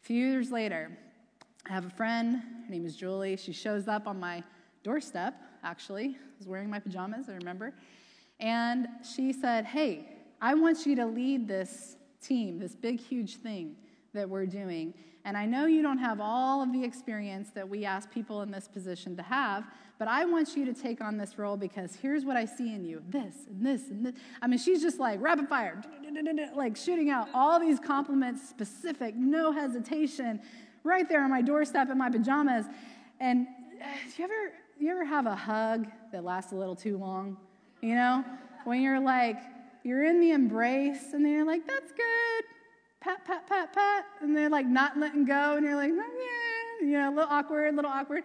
A 0.01 0.05
few 0.05 0.25
years 0.25 0.50
later, 0.50 0.89
I 1.69 1.74
have 1.74 1.86
a 1.86 1.89
friend, 1.89 2.41
her 2.65 2.71
name 2.71 2.86
is 2.86 2.95
Julie. 2.95 3.36
She 3.36 3.51
shows 3.51 3.88
up 3.88 4.07
on 4.07 4.19
my 4.19 4.43
doorstep, 4.83 5.36
actually. 5.63 6.17
I 6.17 6.38
was 6.39 6.48
wearing 6.48 6.69
my 6.69 6.79
pajamas, 6.79 7.29
I 7.29 7.33
remember. 7.33 7.74
And 8.39 8.88
she 9.03 9.33
said, 9.33 9.65
Hey, 9.65 10.17
I 10.41 10.55
want 10.55 10.86
you 10.86 10.95
to 10.95 11.05
lead 11.05 11.48
this 11.48 11.98
team, 12.24 12.57
this 12.57 12.75
big, 12.75 13.00
huge 13.00 13.36
thing 13.36 13.75
that 14.13 14.27
we're 14.27 14.48
doing. 14.48 14.93
And 15.23 15.37
I 15.37 15.45
know 15.45 15.65
you 15.65 15.81
don't 15.81 15.99
have 15.99 16.19
all 16.19 16.63
of 16.63 16.73
the 16.73 16.83
experience 16.83 17.51
that 17.51 17.67
we 17.67 17.85
ask 17.85 18.09
people 18.11 18.41
in 18.41 18.51
this 18.51 18.67
position 18.67 19.15
to 19.17 19.23
have, 19.23 19.65
but 19.99 20.07
I 20.07 20.25
want 20.25 20.55
you 20.55 20.65
to 20.65 20.73
take 20.73 20.99
on 20.99 21.17
this 21.17 21.37
role 21.37 21.55
because 21.55 21.95
here's 21.95 22.25
what 22.25 22.35
I 22.35 22.45
see 22.45 22.73
in 22.73 22.83
you 22.83 23.03
this 23.09 23.35
and 23.47 23.63
this 23.63 23.89
and 23.89 24.05
this. 24.05 24.15
I 24.41 24.47
mean, 24.47 24.57
she's 24.57 24.81
just 24.81 24.99
like 24.99 25.21
rapid 25.21 25.47
fire, 25.47 25.81
like 26.55 26.75
shooting 26.75 27.11
out 27.11 27.29
all 27.35 27.59
these 27.59 27.79
compliments, 27.79 28.49
specific, 28.49 29.15
no 29.15 29.51
hesitation, 29.51 30.41
right 30.83 31.07
there 31.07 31.23
on 31.23 31.29
my 31.29 31.43
doorstep 31.43 31.89
in 31.91 31.99
my 31.99 32.09
pajamas. 32.09 32.65
And 33.19 33.47
uh, 33.79 33.85
do 34.07 34.13
you 34.17 34.23
ever, 34.23 34.53
you 34.79 34.91
ever 34.91 35.05
have 35.05 35.27
a 35.27 35.35
hug 35.35 35.85
that 36.11 36.23
lasts 36.23 36.51
a 36.51 36.55
little 36.55 36.75
too 36.75 36.97
long? 36.97 37.37
You 37.81 37.93
know, 37.93 38.25
when 38.63 38.81
you're 38.81 38.99
like, 38.99 39.37
you're 39.83 40.05
in 40.05 40.19
the 40.19 40.31
embrace, 40.31 41.13
and 41.13 41.25
then 41.25 41.31
you're 41.31 41.45
like, 41.45 41.65
that's 41.67 41.91
good. 41.91 42.43
Pat, 43.01 43.25
pat, 43.25 43.48
pat, 43.48 43.74
pat. 43.74 44.05
And 44.22 44.38
they're 44.38 44.50
like 44.50 44.67
not 44.67 44.98
letting 44.98 45.25
go, 45.25 45.55
and 45.58 45.65
you're 45.65 45.75
like, 45.75 45.91
mm, 45.91 45.98
yeah, 45.98 46.86
you 46.86 46.93
know, 46.93 47.10
a 47.10 47.13
little 47.13 47.31
awkward, 47.31 47.74
a 47.74 47.75
little 47.75 47.91
awkward. 47.91 48.24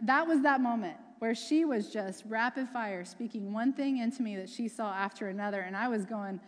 That 0.00 0.26
was 0.26 0.40
that 0.42 0.60
moment 0.60 0.96
where 1.18 1.34
she 1.34 1.64
was 1.64 1.90
just 1.90 2.24
rapid 2.26 2.68
fire 2.68 3.04
speaking 3.04 3.52
one 3.52 3.72
thing 3.72 3.98
into 3.98 4.22
me 4.22 4.36
that 4.36 4.48
she 4.48 4.66
saw 4.66 4.92
after 4.92 5.28
another. 5.28 5.60
And 5.60 5.76
I 5.76 5.88
was 5.88 6.04
going, 6.04 6.40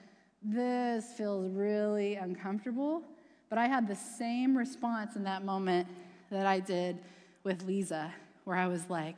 this 0.43 1.13
feels 1.17 1.49
really 1.51 2.17
uncomfortable. 2.17 3.03
But 3.49 3.59
I 3.59 3.67
had 3.67 3.87
the 3.87 3.95
same 3.95 4.57
response 4.57 5.15
in 5.17 5.25
that 5.25 5.45
moment 5.45 5.87
that 6.31 6.47
I 6.47 6.61
did 6.61 6.99
with 7.45 7.63
Lisa, 7.65 8.13
where 8.45 8.57
I 8.57 8.67
was 8.67 8.89
like, 8.89 9.17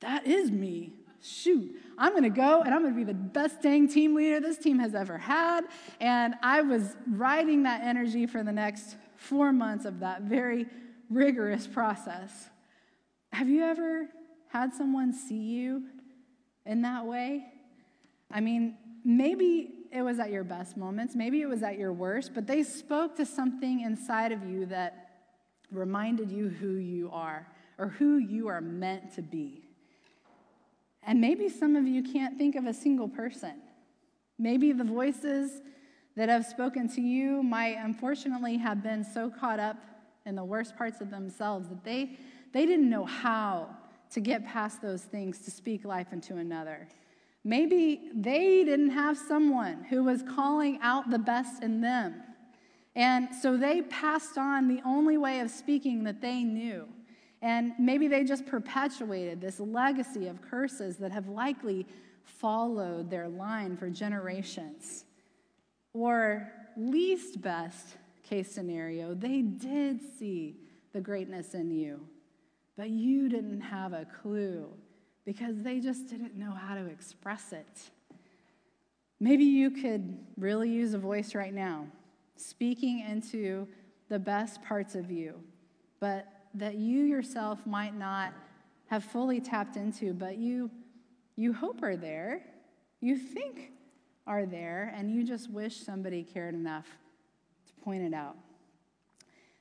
that 0.00 0.26
is 0.26 0.50
me. 0.50 0.92
Shoot, 1.20 1.74
I'm 1.96 2.14
gonna 2.14 2.30
go 2.30 2.62
and 2.62 2.72
I'm 2.74 2.82
gonna 2.82 2.94
be 2.94 3.04
the 3.04 3.14
best 3.14 3.60
dang 3.62 3.88
team 3.88 4.14
leader 4.14 4.40
this 4.40 4.58
team 4.58 4.78
has 4.78 4.94
ever 4.94 5.18
had. 5.18 5.64
And 6.00 6.34
I 6.42 6.60
was 6.60 6.96
riding 7.08 7.64
that 7.64 7.82
energy 7.82 8.26
for 8.26 8.42
the 8.42 8.52
next 8.52 8.96
four 9.16 9.52
months 9.52 9.84
of 9.84 10.00
that 10.00 10.22
very 10.22 10.66
rigorous 11.10 11.66
process. 11.66 12.48
Have 13.32 13.48
you 13.48 13.62
ever 13.62 14.08
had 14.48 14.74
someone 14.74 15.12
see 15.12 15.40
you 15.40 15.84
in 16.64 16.82
that 16.82 17.04
way? 17.04 17.46
I 18.30 18.40
mean, 18.40 18.76
maybe 19.04 19.70
it 19.90 20.02
was 20.02 20.18
at 20.18 20.30
your 20.30 20.44
best 20.44 20.76
moments, 20.76 21.16
maybe 21.16 21.40
it 21.40 21.48
was 21.48 21.62
at 21.62 21.78
your 21.78 21.92
worst, 21.92 22.32
but 22.34 22.46
they 22.46 22.62
spoke 22.62 23.16
to 23.16 23.26
something 23.26 23.80
inside 23.80 24.32
of 24.32 24.44
you 24.44 24.66
that 24.66 25.08
reminded 25.70 26.30
you 26.30 26.48
who 26.48 26.76
you 26.76 27.10
are 27.10 27.46
or 27.78 27.88
who 27.88 28.18
you 28.18 28.48
are 28.48 28.60
meant 28.60 29.14
to 29.14 29.22
be. 29.22 29.67
And 31.08 31.22
maybe 31.22 31.48
some 31.48 31.74
of 31.74 31.86
you 31.88 32.02
can't 32.02 32.36
think 32.36 32.54
of 32.54 32.66
a 32.66 32.74
single 32.74 33.08
person. 33.08 33.54
Maybe 34.38 34.72
the 34.72 34.84
voices 34.84 35.62
that 36.16 36.28
have 36.28 36.44
spoken 36.44 36.86
to 36.96 37.00
you 37.00 37.42
might 37.42 37.78
unfortunately 37.78 38.58
have 38.58 38.82
been 38.82 39.02
so 39.02 39.30
caught 39.30 39.58
up 39.58 39.78
in 40.26 40.34
the 40.34 40.44
worst 40.44 40.76
parts 40.76 41.00
of 41.00 41.10
themselves 41.10 41.70
that 41.70 41.82
they, 41.82 42.18
they 42.52 42.66
didn't 42.66 42.90
know 42.90 43.06
how 43.06 43.74
to 44.10 44.20
get 44.20 44.44
past 44.44 44.82
those 44.82 45.00
things 45.00 45.38
to 45.46 45.50
speak 45.50 45.86
life 45.86 46.12
into 46.12 46.36
another. 46.36 46.86
Maybe 47.42 48.10
they 48.14 48.62
didn't 48.62 48.90
have 48.90 49.16
someone 49.16 49.84
who 49.84 50.04
was 50.04 50.22
calling 50.22 50.78
out 50.82 51.08
the 51.08 51.18
best 51.18 51.62
in 51.62 51.80
them. 51.80 52.16
And 52.94 53.34
so 53.34 53.56
they 53.56 53.80
passed 53.80 54.36
on 54.36 54.68
the 54.68 54.82
only 54.84 55.16
way 55.16 55.40
of 55.40 55.50
speaking 55.50 56.04
that 56.04 56.20
they 56.20 56.42
knew. 56.42 56.86
And 57.40 57.72
maybe 57.78 58.08
they 58.08 58.24
just 58.24 58.46
perpetuated 58.46 59.40
this 59.40 59.60
legacy 59.60 60.26
of 60.26 60.42
curses 60.42 60.96
that 60.96 61.12
have 61.12 61.28
likely 61.28 61.86
followed 62.24 63.10
their 63.10 63.28
line 63.28 63.76
for 63.76 63.88
generations. 63.88 65.04
Or, 65.92 66.50
least 66.76 67.40
best 67.40 67.96
case 68.22 68.50
scenario, 68.50 69.14
they 69.14 69.42
did 69.42 70.00
see 70.18 70.56
the 70.92 71.00
greatness 71.00 71.54
in 71.54 71.70
you, 71.70 72.00
but 72.76 72.90
you 72.90 73.28
didn't 73.28 73.60
have 73.60 73.92
a 73.92 74.06
clue 74.22 74.68
because 75.24 75.62
they 75.62 75.80
just 75.80 76.08
didn't 76.08 76.36
know 76.36 76.52
how 76.52 76.74
to 76.74 76.86
express 76.86 77.52
it. 77.52 77.90
Maybe 79.20 79.44
you 79.44 79.70
could 79.70 80.18
really 80.36 80.70
use 80.70 80.94
a 80.94 80.98
voice 80.98 81.34
right 81.34 81.52
now, 81.52 81.86
speaking 82.36 83.00
into 83.00 83.66
the 84.08 84.18
best 84.18 84.62
parts 84.62 84.94
of 84.94 85.10
you, 85.10 85.34
but 86.00 86.26
that 86.58 86.74
you 86.76 87.04
yourself 87.04 87.64
might 87.66 87.96
not 87.96 88.32
have 88.88 89.04
fully 89.04 89.40
tapped 89.40 89.76
into, 89.76 90.12
but 90.12 90.38
you, 90.38 90.70
you 91.36 91.52
hope 91.52 91.82
are 91.82 91.96
there, 91.96 92.42
you 93.00 93.16
think 93.16 93.70
are 94.26 94.44
there, 94.44 94.92
and 94.96 95.10
you 95.10 95.22
just 95.22 95.50
wish 95.50 95.76
somebody 95.76 96.22
cared 96.22 96.54
enough 96.54 96.86
to 97.66 97.84
point 97.84 98.02
it 98.02 98.14
out. 98.14 98.36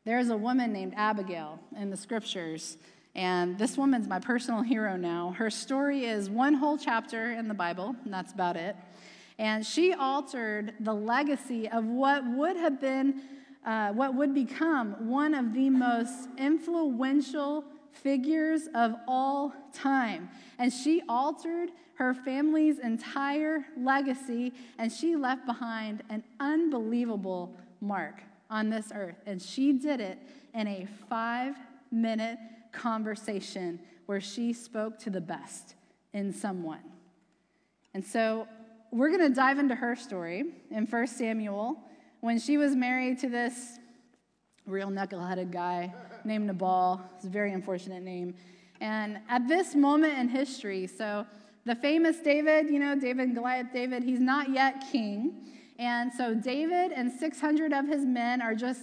There's 0.06 0.30
a 0.30 0.38
woman 0.38 0.74
named 0.74 0.94
Abigail 0.96 1.60
in 1.78 1.90
the 1.90 1.98
scriptures, 1.98 2.78
and 3.14 3.58
this 3.58 3.78
woman's 3.78 4.08
my 4.08 4.20
personal 4.20 4.62
hero 4.64 4.96
now. 4.96 5.36
Her 5.38 5.50
story 5.50 6.06
is 6.06 6.30
one 6.30 6.56
whole 6.56 6.78
chapter 6.78 7.32
in 7.32 7.48
the 7.48 7.54
Bible, 7.54 7.96
and 8.04 8.14
that's 8.14 8.34
about 8.34 8.56
it. 8.56 8.76
And 9.38 9.64
she 9.64 9.94
altered 9.94 10.74
the 10.80 10.94
legacy 10.94 11.70
of 11.70 11.86
what 11.86 12.26
would 12.26 12.58
have 12.58 12.82
been 12.82 13.22
uh, 13.66 13.92
what 13.92 14.16
would 14.16 14.34
become 14.34 15.10
one 15.10 15.34
of 15.34 15.54
the 15.54 15.70
most 15.70 16.30
influential 16.38 17.64
figures 17.92 18.68
of 18.76 18.96
all 19.08 19.54
time. 19.74 20.30
And 20.60 20.72
she 20.72 21.02
altered 21.10 21.72
her 21.96 22.14
family's 22.14 22.80
entire 22.80 23.66
legacy, 23.76 24.54
and 24.78 24.92
she 24.92 25.16
left 25.16 25.46
behind 25.46 26.04
an 26.10 26.24
unbelievable 26.40 27.56
mark 27.82 28.22
on 28.50 28.70
this 28.70 28.92
earth. 28.94 29.18
And 29.26 29.42
she 29.42 29.74
did 29.74 30.00
it 30.00 30.20
in 30.54 30.68
a 30.68 30.88
five 31.10 31.56
minute 31.92 32.38
conversation 32.72 33.80
where 34.06 34.22
she 34.22 34.54
spoke 34.54 35.00
to 35.00 35.10
the 35.10 35.22
best 35.22 35.76
in 36.14 36.32
someone. 36.32 36.84
And 37.94 38.06
so 38.06 38.48
we're 38.92 39.10
going 39.10 39.28
to 39.28 39.36
dive 39.36 39.60
into 39.60 39.76
her 39.76 39.96
story 39.96 40.44
in 40.72 40.86
1 40.86 41.08
Samuel 41.08 41.78
when 42.28 42.38
she 42.38 42.58
was 42.58 42.76
married 42.76 43.18
to 43.18 43.30
this 43.30 43.80
real 44.66 44.90
knuckleheaded 44.90 45.50
guy 45.50 45.94
named 46.26 46.46
Nabal. 46.46 47.02
It's 47.16 47.24
a 47.24 47.30
very 47.30 47.54
unfortunate 47.54 48.04
name. 48.04 48.36
And 48.82 49.20
at 49.30 49.48
this 49.48 49.76
moment 49.76 50.18
in 50.18 50.28
history, 50.28 50.88
so 50.88 51.26
the 51.64 51.74
famous 51.74 52.18
David, 52.18 52.70
you 52.70 52.80
know, 52.80 53.00
David, 53.00 53.34
Goliath 53.34 53.68
David, 53.72 54.04
he's 54.04 54.20
not 54.20 54.50
yet 54.50 54.84
king. 54.92 55.36
And 55.80 56.12
so 56.12 56.36
David 56.36 56.92
and 56.92 57.10
600 57.10 57.72
of 57.72 57.88
his 57.88 58.06
men 58.06 58.42
are 58.42 58.56
just 58.56 58.82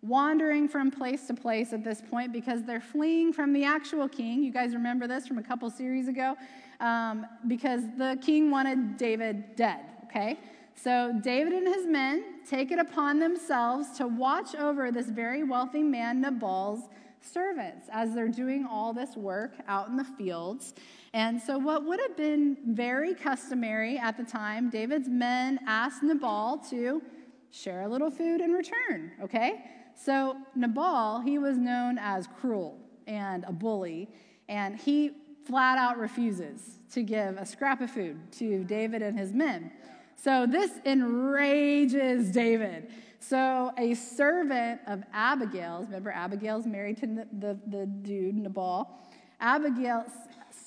wandering 0.00 0.66
from 0.66 0.90
place 0.90 1.26
to 1.26 1.34
place 1.34 1.74
at 1.74 1.84
this 1.84 2.00
point 2.00 2.32
because 2.32 2.62
they're 2.62 2.80
fleeing 2.80 3.34
from 3.34 3.52
the 3.52 3.64
actual 3.64 4.08
king. 4.08 4.42
You 4.42 4.50
guys 4.50 4.72
remember 4.72 5.06
this 5.06 5.26
from 5.26 5.36
a 5.36 5.42
couple 5.42 5.68
series 5.68 6.08
ago? 6.08 6.36
Um, 6.80 7.26
because 7.48 7.82
the 7.98 8.18
king 8.22 8.50
wanted 8.50 8.96
David 8.96 9.56
dead, 9.56 9.80
okay? 10.04 10.38
So 10.82 11.18
David 11.22 11.52
and 11.54 11.66
his 11.66 11.86
men 11.86 12.24
take 12.48 12.70
it 12.70 12.78
upon 12.78 13.18
themselves 13.18 13.90
to 13.98 14.06
watch 14.06 14.54
over 14.54 14.92
this 14.92 15.08
very 15.08 15.42
wealthy 15.42 15.82
man, 15.82 16.20
Nabal's 16.20 16.88
servants, 17.20 17.88
as 17.92 18.14
they're 18.14 18.28
doing 18.28 18.64
all 18.64 18.92
this 18.92 19.16
work 19.16 19.54
out 19.66 19.88
in 19.88 19.96
the 19.96 20.04
fields. 20.04 20.74
And 21.12 21.40
so, 21.40 21.58
what 21.58 21.84
would 21.84 22.00
have 22.00 22.16
been 22.16 22.56
very 22.64 23.14
customary 23.14 23.98
at 23.98 24.16
the 24.16 24.24
time, 24.24 24.70
David's 24.70 25.08
men 25.08 25.58
asked 25.66 26.02
Nabal 26.02 26.58
to 26.70 27.02
share 27.50 27.82
a 27.82 27.88
little 27.88 28.10
food 28.10 28.40
in 28.40 28.52
return, 28.52 29.12
okay? 29.22 29.64
So, 29.96 30.36
Nabal, 30.54 31.20
he 31.20 31.38
was 31.38 31.56
known 31.56 31.98
as 31.98 32.28
cruel 32.40 32.78
and 33.08 33.44
a 33.48 33.52
bully, 33.52 34.08
and 34.48 34.76
he 34.76 35.10
flat 35.44 35.78
out 35.78 35.98
refuses 35.98 36.78
to 36.92 37.02
give 37.02 37.36
a 37.36 37.46
scrap 37.46 37.80
of 37.80 37.90
food 37.90 38.20
to 38.32 38.64
David 38.64 39.02
and 39.02 39.18
his 39.18 39.32
men. 39.32 39.72
So 40.20 40.46
this 40.46 40.72
enrages 40.84 42.32
David. 42.32 42.90
So 43.20 43.72
a 43.78 43.94
servant 43.94 44.80
of 44.86 45.02
Abigail's, 45.12 45.86
remember 45.86 46.10
Abigail's 46.10 46.66
married 46.66 46.98
to 46.98 47.06
the, 47.06 47.28
the, 47.32 47.60
the 47.66 47.86
dude, 47.86 48.34
Nabal. 48.34 48.98
Abigail's 49.40 50.10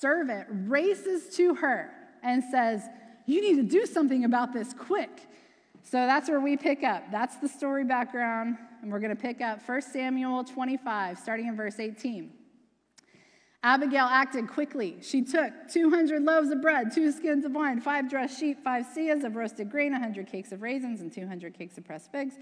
servant 0.00 0.46
races 0.50 1.34
to 1.36 1.54
her 1.54 1.90
and 2.22 2.42
says, 2.50 2.82
You 3.26 3.42
need 3.42 3.56
to 3.56 3.62
do 3.62 3.84
something 3.84 4.24
about 4.24 4.54
this 4.54 4.72
quick. 4.72 5.28
So 5.82 6.06
that's 6.06 6.30
where 6.30 6.40
we 6.40 6.56
pick 6.56 6.82
up. 6.82 7.10
That's 7.10 7.36
the 7.36 7.48
story 7.48 7.84
background. 7.84 8.56
And 8.80 8.90
we're 8.90 9.00
going 9.00 9.14
to 9.14 9.20
pick 9.20 9.40
up 9.42 9.60
1 9.66 9.82
Samuel 9.82 10.44
25, 10.44 11.18
starting 11.18 11.48
in 11.48 11.56
verse 11.56 11.78
18. 11.78 12.30
Abigail 13.64 14.06
acted 14.06 14.48
quickly. 14.48 14.96
She 15.02 15.22
took 15.22 15.52
200 15.70 16.22
loaves 16.22 16.50
of 16.50 16.60
bread, 16.60 16.90
two 16.92 17.12
skins 17.12 17.44
of 17.44 17.52
wine, 17.52 17.80
five 17.80 18.10
dressed 18.10 18.38
sheep, 18.38 18.58
five 18.64 18.84
seahs 18.84 19.22
of 19.22 19.36
roasted 19.36 19.70
grain, 19.70 19.92
100 19.92 20.26
cakes 20.26 20.50
of 20.50 20.62
raisins, 20.62 21.00
and 21.00 21.12
200 21.12 21.56
cakes 21.56 21.78
of 21.78 21.84
pressed 21.84 22.10
figs, 22.10 22.34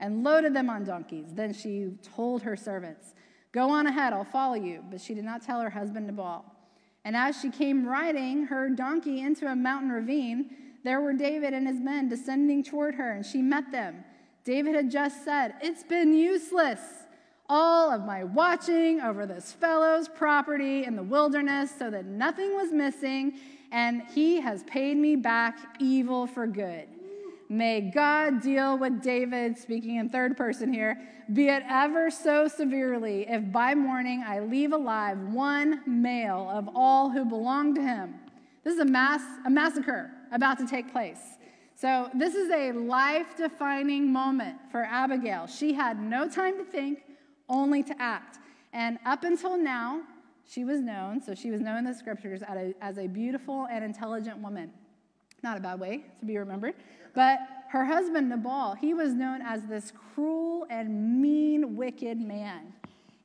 and 0.00 0.22
loaded 0.22 0.52
them 0.52 0.68
on 0.68 0.84
donkeys. 0.84 1.32
Then 1.32 1.54
she 1.54 1.92
told 2.14 2.42
her 2.42 2.56
servants, 2.56 3.14
Go 3.52 3.70
on 3.70 3.86
ahead, 3.86 4.12
I'll 4.12 4.24
follow 4.24 4.54
you. 4.54 4.84
But 4.90 5.00
she 5.00 5.14
did 5.14 5.24
not 5.24 5.40
tell 5.40 5.62
her 5.62 5.70
husband 5.70 6.08
Nabal. 6.08 6.44
And 7.06 7.16
as 7.16 7.40
she 7.40 7.50
came 7.50 7.86
riding 7.86 8.44
her 8.46 8.68
donkey 8.68 9.20
into 9.20 9.46
a 9.46 9.56
mountain 9.56 9.90
ravine, 9.90 10.50
there 10.84 11.00
were 11.00 11.14
David 11.14 11.54
and 11.54 11.66
his 11.66 11.80
men 11.80 12.10
descending 12.10 12.62
toward 12.62 12.96
her, 12.96 13.12
and 13.12 13.24
she 13.24 13.40
met 13.40 13.72
them. 13.72 14.04
David 14.44 14.74
had 14.74 14.90
just 14.90 15.24
said, 15.24 15.54
It's 15.62 15.84
been 15.84 16.12
useless 16.12 16.80
all 17.48 17.90
of 17.90 18.04
my 18.04 18.24
watching 18.24 19.00
over 19.00 19.26
this 19.26 19.52
fellow's 19.52 20.08
property 20.08 20.84
in 20.84 20.96
the 20.96 21.02
wilderness 21.02 21.70
so 21.76 21.90
that 21.90 22.06
nothing 22.06 22.54
was 22.54 22.72
missing, 22.72 23.34
and 23.72 24.02
he 24.14 24.40
has 24.40 24.62
paid 24.64 24.96
me 24.96 25.16
back 25.16 25.58
evil 25.78 26.26
for 26.26 26.46
good. 26.46 26.88
May 27.48 27.92
God 27.92 28.42
deal 28.42 28.76
with 28.76 29.02
David, 29.02 29.56
speaking 29.56 29.96
in 29.96 30.08
third 30.08 30.36
person 30.36 30.72
here, 30.72 31.00
be 31.32 31.48
it 31.48 31.62
ever 31.68 32.10
so 32.10 32.48
severely, 32.48 33.26
if 33.28 33.52
by 33.52 33.74
morning 33.74 34.24
I 34.26 34.40
leave 34.40 34.72
alive 34.72 35.18
one 35.18 35.82
male 35.86 36.48
of 36.50 36.68
all 36.74 37.10
who 37.10 37.24
belong 37.24 37.74
to 37.76 37.82
him. 37.82 38.14
This 38.64 38.74
is 38.74 38.80
a, 38.80 38.84
mass, 38.84 39.22
a 39.44 39.50
massacre 39.50 40.10
about 40.32 40.58
to 40.58 40.66
take 40.66 40.90
place. 40.90 41.20
So, 41.76 42.10
this 42.14 42.34
is 42.34 42.50
a 42.50 42.72
life 42.72 43.36
defining 43.36 44.10
moment 44.10 44.56
for 44.72 44.82
Abigail. 44.82 45.46
She 45.46 45.74
had 45.74 46.00
no 46.00 46.26
time 46.26 46.56
to 46.56 46.64
think, 46.64 47.02
only 47.48 47.82
to 47.84 48.02
act. 48.02 48.38
And 48.72 48.98
up 49.04 49.24
until 49.24 49.56
now, 49.56 50.02
she 50.48 50.64
was 50.64 50.80
known, 50.80 51.20
so 51.20 51.34
she 51.34 51.50
was 51.50 51.60
known 51.60 51.78
in 51.78 51.84
the 51.84 51.94
scriptures 51.94 52.42
as 52.42 52.56
a, 52.56 52.74
as 52.80 52.98
a 52.98 53.06
beautiful 53.06 53.66
and 53.70 53.84
intelligent 53.84 54.38
woman. 54.38 54.70
Not 55.42 55.56
a 55.56 55.60
bad 55.60 55.80
way 55.80 56.04
to 56.20 56.26
be 56.26 56.38
remembered. 56.38 56.74
But 57.14 57.40
her 57.70 57.84
husband, 57.84 58.28
Nabal, 58.28 58.74
he 58.74 58.94
was 58.94 59.12
known 59.12 59.42
as 59.42 59.64
this 59.64 59.92
cruel 60.14 60.66
and 60.70 61.20
mean, 61.20 61.76
wicked 61.76 62.20
man. 62.20 62.74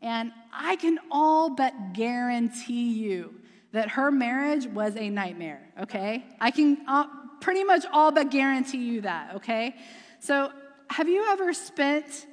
And 0.01 0.31
I 0.51 0.77
can 0.77 0.97
all 1.11 1.49
but 1.49 1.93
guarantee 1.93 2.93
you 2.93 3.35
that 3.71 3.89
her 3.89 4.11
marriage 4.11 4.65
was 4.65 4.95
a 4.97 5.09
nightmare, 5.09 5.61
okay? 5.81 6.25
I 6.39 6.51
can 6.51 6.79
uh, 6.87 7.05
pretty 7.39 7.63
much 7.63 7.85
all 7.93 8.11
but 8.11 8.31
guarantee 8.31 8.79
you 8.79 9.01
that, 9.01 9.35
okay? 9.35 9.75
So, 10.19 10.51
have 10.89 11.07
you 11.07 11.25
ever 11.31 11.53
spent 11.53 12.25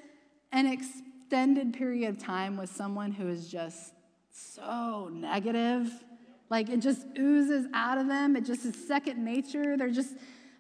an 0.51 0.67
experience? 0.67 1.08
Extended 1.29 1.75
period 1.75 2.09
of 2.09 2.19
time 2.19 2.57
with 2.57 2.71
someone 2.71 3.13
who 3.13 3.29
is 3.29 3.49
just 3.49 3.93
so 4.33 5.11
negative. 5.13 5.93
Like 6.49 6.71
it 6.71 6.81
just 6.81 7.05
oozes 7.19 7.67
out 7.75 7.99
of 7.99 8.09
them. 8.09 8.35
It 8.35 8.47
just 8.47 8.65
is 8.65 8.75
second 8.89 9.23
nature. 9.23 9.77
They're 9.77 9.91
just, 9.91 10.15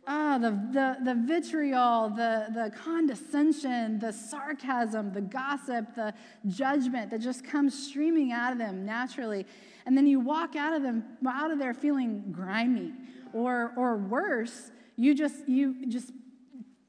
ah, 0.07 0.37
the, 0.37 0.50
the, 0.50 0.96
the 1.02 1.14
vitriol, 1.14 2.11
the, 2.11 2.48
the 2.52 2.70
condescension, 2.85 3.98
the 3.98 4.12
sarcasm, 4.12 5.11
the 5.14 5.22
gossip, 5.22 5.94
the 5.94 6.12
judgment 6.46 7.12
that 7.12 7.22
just 7.22 7.44
comes 7.44 7.72
streaming 7.88 8.31
out 8.31 8.52
of 8.52 8.59
them 8.59 8.85
naturally. 8.85 9.46
And 9.87 9.96
then 9.96 10.07
you 10.07 10.20
walk 10.20 10.54
out 10.54 10.74
of 10.74 10.83
them, 10.83 11.02
out 11.26 11.50
of 11.50 11.59
there 11.59 11.72
feeling 11.72 12.31
grimy. 12.31 12.92
Or, 13.33 13.72
or 13.74 13.96
worse, 13.96 14.70
you 14.96 15.14
just, 15.14 15.48
you 15.48 15.87
just 15.87 16.12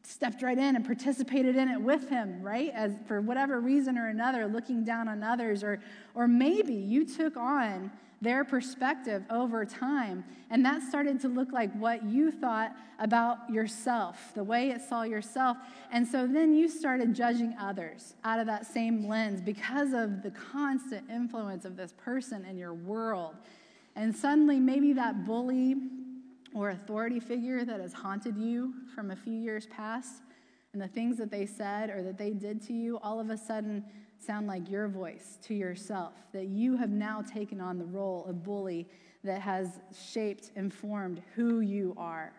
stepped 0.09 0.41
right 0.41 0.57
in 0.57 0.75
and 0.75 0.83
participated 0.83 1.55
in 1.55 1.69
it 1.69 1.79
with 1.79 2.09
him, 2.09 2.41
right? 2.41 2.71
As 2.73 2.93
for 3.07 3.21
whatever 3.21 3.59
reason 3.59 3.95
or 3.95 4.07
another, 4.07 4.47
looking 4.47 4.83
down 4.83 5.07
on 5.07 5.21
others, 5.21 5.63
or, 5.63 5.79
or 6.15 6.27
maybe 6.27 6.73
you 6.73 7.05
took 7.05 7.37
on 7.37 7.91
their 8.19 8.43
perspective 8.43 9.23
over 9.29 9.63
time, 9.65 10.25
and 10.49 10.65
that 10.65 10.81
started 10.81 11.21
to 11.21 11.27
look 11.27 11.51
like 11.53 11.71
what 11.73 12.03
you 12.03 12.31
thought 12.31 12.75
about 12.97 13.49
yourself, 13.51 14.31
the 14.33 14.43
way 14.43 14.71
it 14.71 14.81
saw 14.81 15.03
yourself. 15.03 15.57
And 15.91 16.07
so 16.07 16.25
then 16.25 16.55
you 16.55 16.67
started 16.67 17.13
judging 17.13 17.55
others 17.59 18.15
out 18.23 18.39
of 18.39 18.47
that 18.47 18.65
same 18.65 19.07
lens 19.07 19.41
because 19.41 19.93
of 19.93 20.23
the 20.23 20.31
constant 20.31 21.07
influence 21.09 21.65
of 21.65 21.77
this 21.77 21.93
person 21.97 22.45
in 22.45 22.57
your 22.57 22.73
world. 22.73 23.35
And 23.95 24.15
suddenly, 24.15 24.59
maybe 24.59 24.93
that 24.93 25.25
bully 25.27 25.75
or 26.53 26.69
authority 26.69 27.19
figure 27.19 27.63
that 27.65 27.79
has 27.79 27.93
haunted 27.93 28.37
you 28.37 28.73
from 28.95 29.11
a 29.11 29.15
few 29.15 29.33
years 29.33 29.67
past, 29.67 30.23
and 30.73 30.81
the 30.81 30.87
things 30.87 31.17
that 31.17 31.31
they 31.31 31.45
said 31.45 31.89
or 31.89 32.03
that 32.03 32.17
they 32.17 32.31
did 32.31 32.61
to 32.61 32.73
you 32.73 32.99
all 32.99 33.19
of 33.19 33.29
a 33.29 33.37
sudden 33.37 33.83
sound 34.19 34.47
like 34.47 34.69
your 34.69 34.87
voice 34.87 35.39
to 35.43 35.53
yourself, 35.53 36.13
that 36.33 36.47
you 36.47 36.75
have 36.77 36.89
now 36.89 37.21
taken 37.21 37.61
on 37.61 37.77
the 37.77 37.85
role 37.85 38.25
of 38.27 38.43
bully 38.43 38.87
that 39.23 39.41
has 39.41 39.79
shaped 40.11 40.51
and 40.55 40.73
formed 40.73 41.21
who 41.35 41.61
you 41.61 41.93
are. 41.97 42.33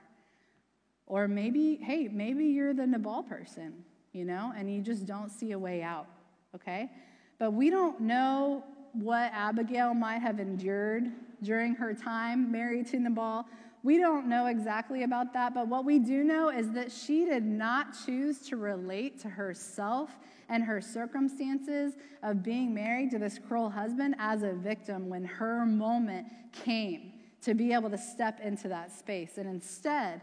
Or 1.07 1.27
maybe, 1.27 1.77
hey, 1.83 2.09
maybe 2.09 2.45
you're 2.47 2.75
the 2.75 2.87
Nabal 2.87 3.23
person, 3.23 3.85
you 4.13 4.25
know, 4.25 4.53
and 4.57 4.73
you 4.73 4.81
just 4.81 5.07
don't 5.07 5.31
see 5.31 5.53
a 5.53 5.59
way 5.59 5.83
out, 5.83 6.07
okay? 6.55 6.91
But 7.39 7.53
we 7.53 7.71
don't 7.71 8.01
know 8.01 8.63
what 8.93 9.33
Abigail 9.33 9.95
might 9.95 10.19
have 10.19 10.41
endured 10.41 11.11
during 11.43 11.75
her 11.75 11.95
time 11.95 12.53
married 12.53 12.87
to 12.89 12.99
Nabal. 12.99 13.47
We 13.83 13.99
don't 13.99 14.29
know 14.29 14.47
exactly 14.47 15.05
about 15.05 15.33
that, 15.33 15.55
but 15.55 15.69
what 15.69 15.85
we 15.85 15.99
do 15.99 16.23
know 16.23 16.51
is 16.51 16.71
that 16.73 16.93
she 16.93 17.25
did 17.25 17.45
not 17.45 17.97
choose 18.05 18.39
to 18.49 18.57
relate 18.57 19.19
to 19.21 19.29
herself 19.29 20.11
and 20.51 20.65
her 20.65 20.81
circumstances 20.81 21.95
of 22.23 22.43
being 22.43 22.75
married 22.75 23.11
to 23.13 23.19
this 23.19 23.39
cruel 23.39 23.71
husband 23.71 24.17
as 24.19 24.43
a 24.43 24.53
victim 24.53 25.09
when 25.09 25.25
her 25.25 25.65
moment 25.65 26.27
came 26.53 27.13
to 27.43 27.55
be 27.55 27.73
able 27.73 27.89
to 27.89 27.97
step 27.97 28.41
into 28.41 28.69
that 28.69 28.93
space. 28.93 29.39
And 29.39 29.49
instead, 29.49 30.21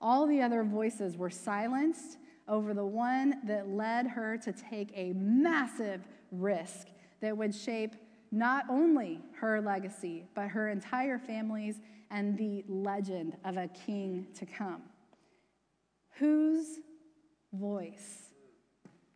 all 0.00 0.26
the 0.26 0.42
other 0.42 0.64
voices 0.64 1.16
were 1.16 1.30
silenced 1.30 2.16
over 2.48 2.74
the 2.74 2.84
one 2.84 3.40
that 3.44 3.68
led 3.68 4.06
her 4.06 4.36
to 4.38 4.52
take 4.52 4.90
a 4.94 5.12
massive 5.12 6.08
risk 6.32 6.88
that 7.20 7.36
would 7.36 7.54
shape 7.54 7.94
not 8.36 8.66
only 8.68 9.20
her 9.40 9.62
legacy, 9.62 10.26
but 10.34 10.48
her 10.48 10.68
entire 10.68 11.18
family's 11.18 11.80
and 12.10 12.36
the 12.36 12.62
legend 12.68 13.34
of 13.44 13.56
a 13.56 13.68
king 13.68 14.26
to 14.34 14.44
come. 14.44 14.82
Whose 16.18 16.80
voice 17.54 18.28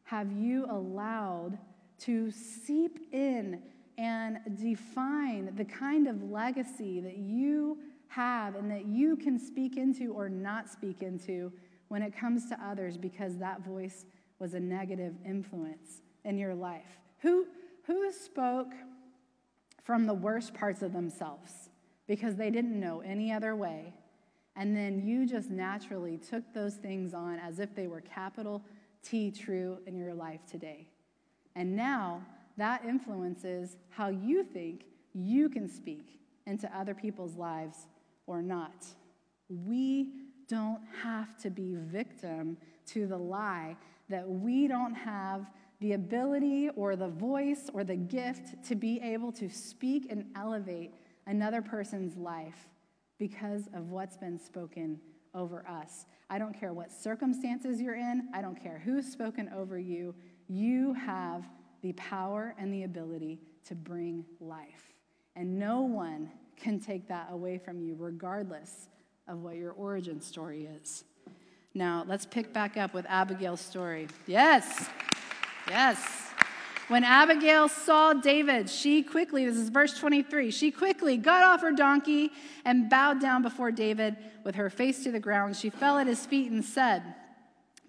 have 0.05 0.33
you 0.33 0.65
allowed 0.71 1.59
to 2.01 2.31
seep 2.31 2.99
in 3.13 3.63
and 3.99 4.39
define 4.59 5.55
the 5.55 5.67
kind 5.67 6.09
of 6.09 6.31
legacy 6.31 7.01
that 7.01 7.19
you 7.19 7.77
have 8.09 8.55
and 8.55 8.71
that 8.71 8.87
you 8.87 9.17
can 9.17 9.39
speak 9.39 9.77
into 9.77 10.15
or 10.15 10.31
not 10.31 10.69
speak 10.69 11.03
into 11.03 11.53
when 11.89 12.03
it 12.03 12.17
comes 12.17 12.49
to 12.49 12.59
others 12.65 12.97
because 12.97 13.37
that 13.37 13.63
voice 13.65 14.07
was 14.39 14.55
a 14.55 14.61
negative 14.61 15.15
influence 15.27 16.01
in 16.25 16.39
your 16.39 16.55
life? 16.55 16.99
Who, 17.19 17.47
who 17.85 18.11
spoke 18.11 18.73
from 19.83 20.07
the 20.07 20.14
worst 20.14 20.55
parts 20.55 20.83
of 20.83 20.93
themselves 20.93 21.71
because 22.07 22.37
they 22.37 22.51
didn't 22.51 22.79
know 22.79 23.01
any 23.01 23.33
other 23.33 23.55
way? 23.57 23.95
And 24.57 24.77
then 24.77 25.07
you 25.07 25.27
just 25.27 25.51
naturally 25.51 26.19
took 26.19 26.43
those 26.53 26.75
things 26.75 27.14
on 27.14 27.38
as 27.38 27.61
if 27.61 27.75
they 27.75 27.87
were 27.87 28.01
capital 28.01 28.62
T 29.03 29.31
true 29.31 29.79
in 29.87 29.97
your 29.97 30.14
life 30.14 30.40
today. 30.51 30.87
And 31.55 31.75
now 31.75 32.23
that 32.57 32.85
influences 32.85 33.77
how 33.88 34.09
you 34.09 34.45
think 34.45 34.85
you 35.14 35.49
can 35.49 35.69
speak 35.69 36.21
into 36.47 36.71
other 36.77 36.95
people's 36.95 37.37
lives 37.37 37.87
or 38.27 38.43
not. 38.43 38.87
We 39.49 40.12
don't 40.49 40.83
have 41.03 41.38
to 41.38 41.51
be 41.51 41.75
victim 41.75 42.57
to 42.88 43.07
the 43.07 43.16
lie 43.16 43.77
that 44.09 44.29
we 44.29 44.69
don't 44.69 44.95
have 44.95 45.47
the 45.81 45.95
ability 45.95 46.69
or 46.77 46.95
the 46.95 47.09
voice 47.09 47.71
or 47.73 47.85
the 47.85 47.97
gift 47.97 48.62
to 48.69 48.75
be 48.75 49.01
able 49.01 49.33
to 49.33 49.49
speak 49.49 50.07
and 50.11 50.27
elevate 50.37 50.93
another 51.27 51.62
person's 51.62 52.16
life 52.16 52.69
because 53.19 53.69
of 53.75 53.90
what's 53.90 54.16
been 54.16 54.38
spoken 54.38 55.01
over 55.35 55.66
us. 55.66 56.07
I 56.29 56.38
don't 56.38 56.59
care 56.59 56.73
what 56.73 56.93
circumstances 56.93 57.81
you're 57.81 57.97
in, 57.97 58.29
I 58.35 58.43
don't 58.43 58.61
care 58.61 58.81
who's 58.85 59.07
spoken 59.07 59.51
over 59.55 59.79
you. 59.79 60.14
You 60.49 60.93
have 60.95 61.45
the 61.83 61.93
power 61.95 62.55
and 62.59 62.73
the 62.73 62.83
ability 62.83 63.40
to 63.66 63.75
bring 63.75 64.25
life. 64.40 64.93
And 65.37 65.59
no 65.59 65.81
one 65.81 66.31
can 66.57 66.79
take 66.79 67.09
that 67.09 67.29
away 67.31 67.57
from 67.59 67.81
you, 67.81 67.95
regardless 67.99 68.88
of 69.29 69.38
what 69.38 69.57
your 69.57 69.73
origin 69.73 70.21
story 70.21 70.69
is. 70.83 71.05
Now, 71.73 72.05
let's 72.07 72.27
pick 72.27 72.53
back 72.53 72.77
up 72.77 72.93
with 72.93 73.07
Abigail's 73.09 73.61
story. 73.61 74.09
Yes, 74.27 74.88
yes. 75.71 76.31
When 76.89 77.05
Abigail 77.05 77.69
saw 77.69 78.15
David, 78.15 78.69
she 78.69 79.05
quickly, 79.05 79.47
this 79.47 79.57
is 79.57 79.69
verse 79.69 79.97
23, 79.97 80.51
she 80.51 80.73
quickly 80.73 81.17
got 81.17 81.45
off 81.45 81.61
her 81.61 81.71
donkey 81.71 82.33
and 82.65 82.91
bowed 82.91 83.21
down 83.21 83.43
before 83.43 83.71
David 83.71 84.17
with 84.43 84.57
her 84.57 84.69
face 84.69 85.05
to 85.05 85.13
the 85.13 85.21
ground. 85.21 85.57
She 85.57 85.71
fell 85.71 85.99
at 85.99 86.09
his 86.09 86.27
feet 86.27 86.51
and 86.51 86.65
said, 86.65 87.15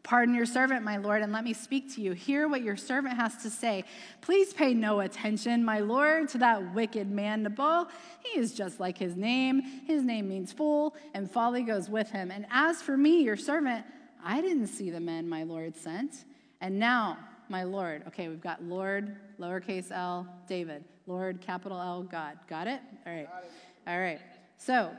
Pardon 0.04 0.34
your 0.34 0.46
servant, 0.46 0.84
my 0.84 0.98
Lord, 0.98 1.22
and 1.22 1.32
let 1.32 1.44
me 1.44 1.54
speak 1.54 1.94
to 1.96 2.02
you. 2.02 2.14
Hear 2.14 2.48
what 2.48 2.64
your 2.64 2.76
servant 2.76 3.16
has 3.16 3.38
to 3.44 3.50
say. 3.50 3.86
Please 4.22 4.52
pay 4.52 4.74
no 4.74 5.00
attention, 5.00 5.64
my 5.64 5.80
Lord, 5.80 6.30
to 6.30 6.40
that 6.40 6.74
wicked 6.74 7.10
man 7.10 7.44
Nabal. 7.44 7.88
He 8.24 8.40
is 8.40 8.54
just 8.54 8.80
like 8.80 8.98
his 8.98 9.16
name. 9.16 9.62
His 9.86 10.04
name 10.04 10.28
means 10.28 10.52
fool, 10.52 10.96
and 11.14 11.30
folly 11.30 11.62
goes 11.62 11.88
with 11.88 12.10
him. 12.10 12.32
And 12.32 12.48
as 12.52 12.82
for 12.82 12.98
me, 12.98 13.24
your 13.24 13.38
servant, 13.38 13.86
I 14.24 14.42
didn't 14.42 14.68
see 14.68 14.90
the 14.90 15.00
men 15.00 15.30
my 15.30 15.44
Lord 15.44 15.76
sent. 15.76 16.26
And 16.62 16.80
now, 16.80 17.18
my 17.52 17.64
Lord, 17.64 18.04
okay, 18.08 18.28
we've 18.28 18.42
got 18.42 18.64
Lord, 18.64 19.16
lowercase 19.40 19.92
l, 19.92 20.26
David. 20.48 20.84
Lord, 21.06 21.42
capital 21.42 21.80
L, 21.80 22.04
God. 22.04 22.38
Got 22.48 22.68
it? 22.68 22.80
All 23.06 23.14
right. 23.14 23.28
All 23.86 24.00
right. 24.00 24.20
So, 24.58 24.92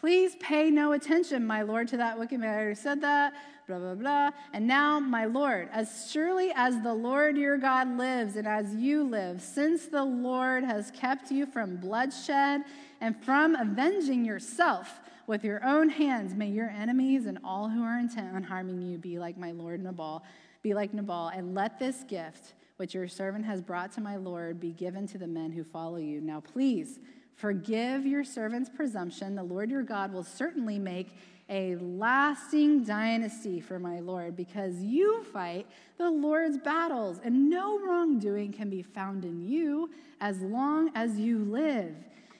Please 0.00 0.34
pay 0.40 0.70
no 0.70 0.92
attention, 0.92 1.46
my 1.46 1.60
Lord, 1.60 1.86
to 1.88 1.98
that 1.98 2.18
wicked 2.18 2.40
man. 2.40 2.54
I 2.54 2.58
already 2.58 2.74
said 2.74 3.02
that, 3.02 3.34
blah, 3.68 3.78
blah, 3.78 3.94
blah. 3.94 4.30
And 4.54 4.66
now, 4.66 4.98
my 4.98 5.26
Lord, 5.26 5.68
as 5.72 6.10
surely 6.10 6.50
as 6.56 6.80
the 6.82 6.94
Lord 6.94 7.36
your 7.36 7.58
God 7.58 7.98
lives 7.98 8.36
and 8.36 8.48
as 8.48 8.74
you 8.74 9.02
live, 9.02 9.42
since 9.42 9.88
the 9.88 10.02
Lord 10.02 10.64
has 10.64 10.90
kept 10.92 11.30
you 11.30 11.44
from 11.44 11.76
bloodshed 11.76 12.62
and 13.02 13.14
from 13.22 13.54
avenging 13.56 14.24
yourself 14.24 15.00
with 15.26 15.44
your 15.44 15.62
own 15.66 15.90
hands, 15.90 16.34
may 16.34 16.48
your 16.48 16.70
enemies 16.70 17.26
and 17.26 17.38
all 17.44 17.68
who 17.68 17.82
are 17.82 17.98
intent 17.98 18.34
on 18.34 18.42
harming 18.42 18.80
you 18.80 18.96
be 18.96 19.18
like 19.18 19.36
my 19.36 19.50
Lord 19.50 19.84
Nabal, 19.84 20.24
be 20.62 20.74
like 20.74 20.92
Nabal, 20.92 21.28
and 21.28 21.54
let 21.54 21.78
this 21.78 22.04
gift 22.04 22.54
which 22.76 22.94
your 22.94 23.08
servant 23.08 23.44
has 23.44 23.60
brought 23.60 23.92
to 23.92 24.00
my 24.00 24.16
Lord 24.16 24.58
be 24.58 24.72
given 24.72 25.06
to 25.08 25.18
the 25.18 25.26
men 25.26 25.52
who 25.52 25.64
follow 25.64 25.96
you. 25.96 26.20
Now, 26.20 26.40
please, 26.40 26.98
Forgive 27.40 28.04
your 28.04 28.22
servant's 28.22 28.68
presumption. 28.68 29.34
The 29.34 29.42
Lord 29.42 29.70
your 29.70 29.82
God 29.82 30.12
will 30.12 30.22
certainly 30.22 30.78
make 30.78 31.16
a 31.48 31.74
lasting 31.76 32.84
dynasty 32.84 33.62
for 33.62 33.78
my 33.78 34.00
Lord 34.00 34.36
because 34.36 34.82
you 34.82 35.24
fight 35.24 35.66
the 35.96 36.10
Lord's 36.10 36.58
battles, 36.58 37.18
and 37.24 37.48
no 37.48 37.78
wrongdoing 37.78 38.52
can 38.52 38.68
be 38.68 38.82
found 38.82 39.24
in 39.24 39.40
you 39.40 39.88
as 40.20 40.42
long 40.42 40.90
as 40.94 41.18
you 41.18 41.38
live. 41.38 41.96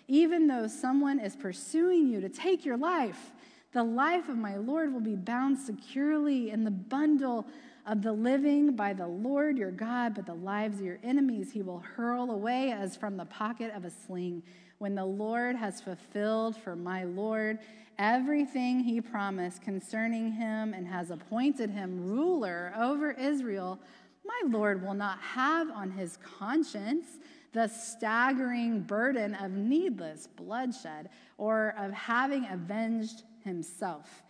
Even 0.07 0.47
though 0.47 0.67
someone 0.67 1.19
is 1.19 1.35
pursuing 1.35 2.07
you 2.07 2.21
to 2.21 2.29
take 2.29 2.67
your 2.67 2.77
life, 2.77 3.33
the 3.73 3.83
life 3.83 4.29
of 4.29 4.37
my 4.37 4.57
Lord 4.57 4.93
will 4.93 5.01
be 5.01 5.17
bound 5.17 5.59
securely 5.59 6.51
in 6.51 6.65
the 6.65 6.71
bundle 6.71 7.47
of 7.87 8.03
the 8.03 8.13
living 8.13 8.77
by 8.77 8.93
the 8.93 9.07
Lord 9.07 9.59
your 9.59 9.71
God, 9.71 10.15
but 10.15 10.27
the 10.27 10.35
lives 10.35 10.79
of 10.79 10.87
your 10.87 10.99
enemies 11.03 11.53
he 11.53 11.63
will 11.63 11.81
hurl 11.97 12.31
away 12.31 12.73
as 12.73 12.97
from 12.97 13.17
the 13.17 13.25
pocket 13.25 13.73
of 13.75 13.85
a 13.85 13.91
sling 13.91 14.43
when 14.79 14.95
the 14.95 15.05
Lord 15.05 15.57
has 15.57 15.81
fulfilled 15.81 16.57
for 16.57 16.75
my 16.75 17.05
Lord 17.05 17.59
everything 17.99 18.81
he 18.81 19.01
promised 19.01 19.61
concerning 19.61 20.33
him 20.33 20.73
and 20.73 20.87
has 20.89 21.11
appointed 21.11 21.71
him 21.71 22.07
ruler 22.07 22.73
over 22.79 23.13
Israel, 23.13 23.79
my 24.25 24.43
Lord 24.49 24.83
will 24.83 24.95
not 24.95 25.19
have 25.21 25.71
on 25.71 25.91
his 25.91 26.17
conscience 26.17 27.19
the 27.53 27.69
staggering 27.69 28.81
burden 28.81 29.35
of 29.35 29.51
needless 29.51 30.29
bloodshed 30.29 31.11
or 31.37 31.75
of 31.77 31.93
having 31.93 32.47
avenged 32.47 33.25
himself. 33.45 34.23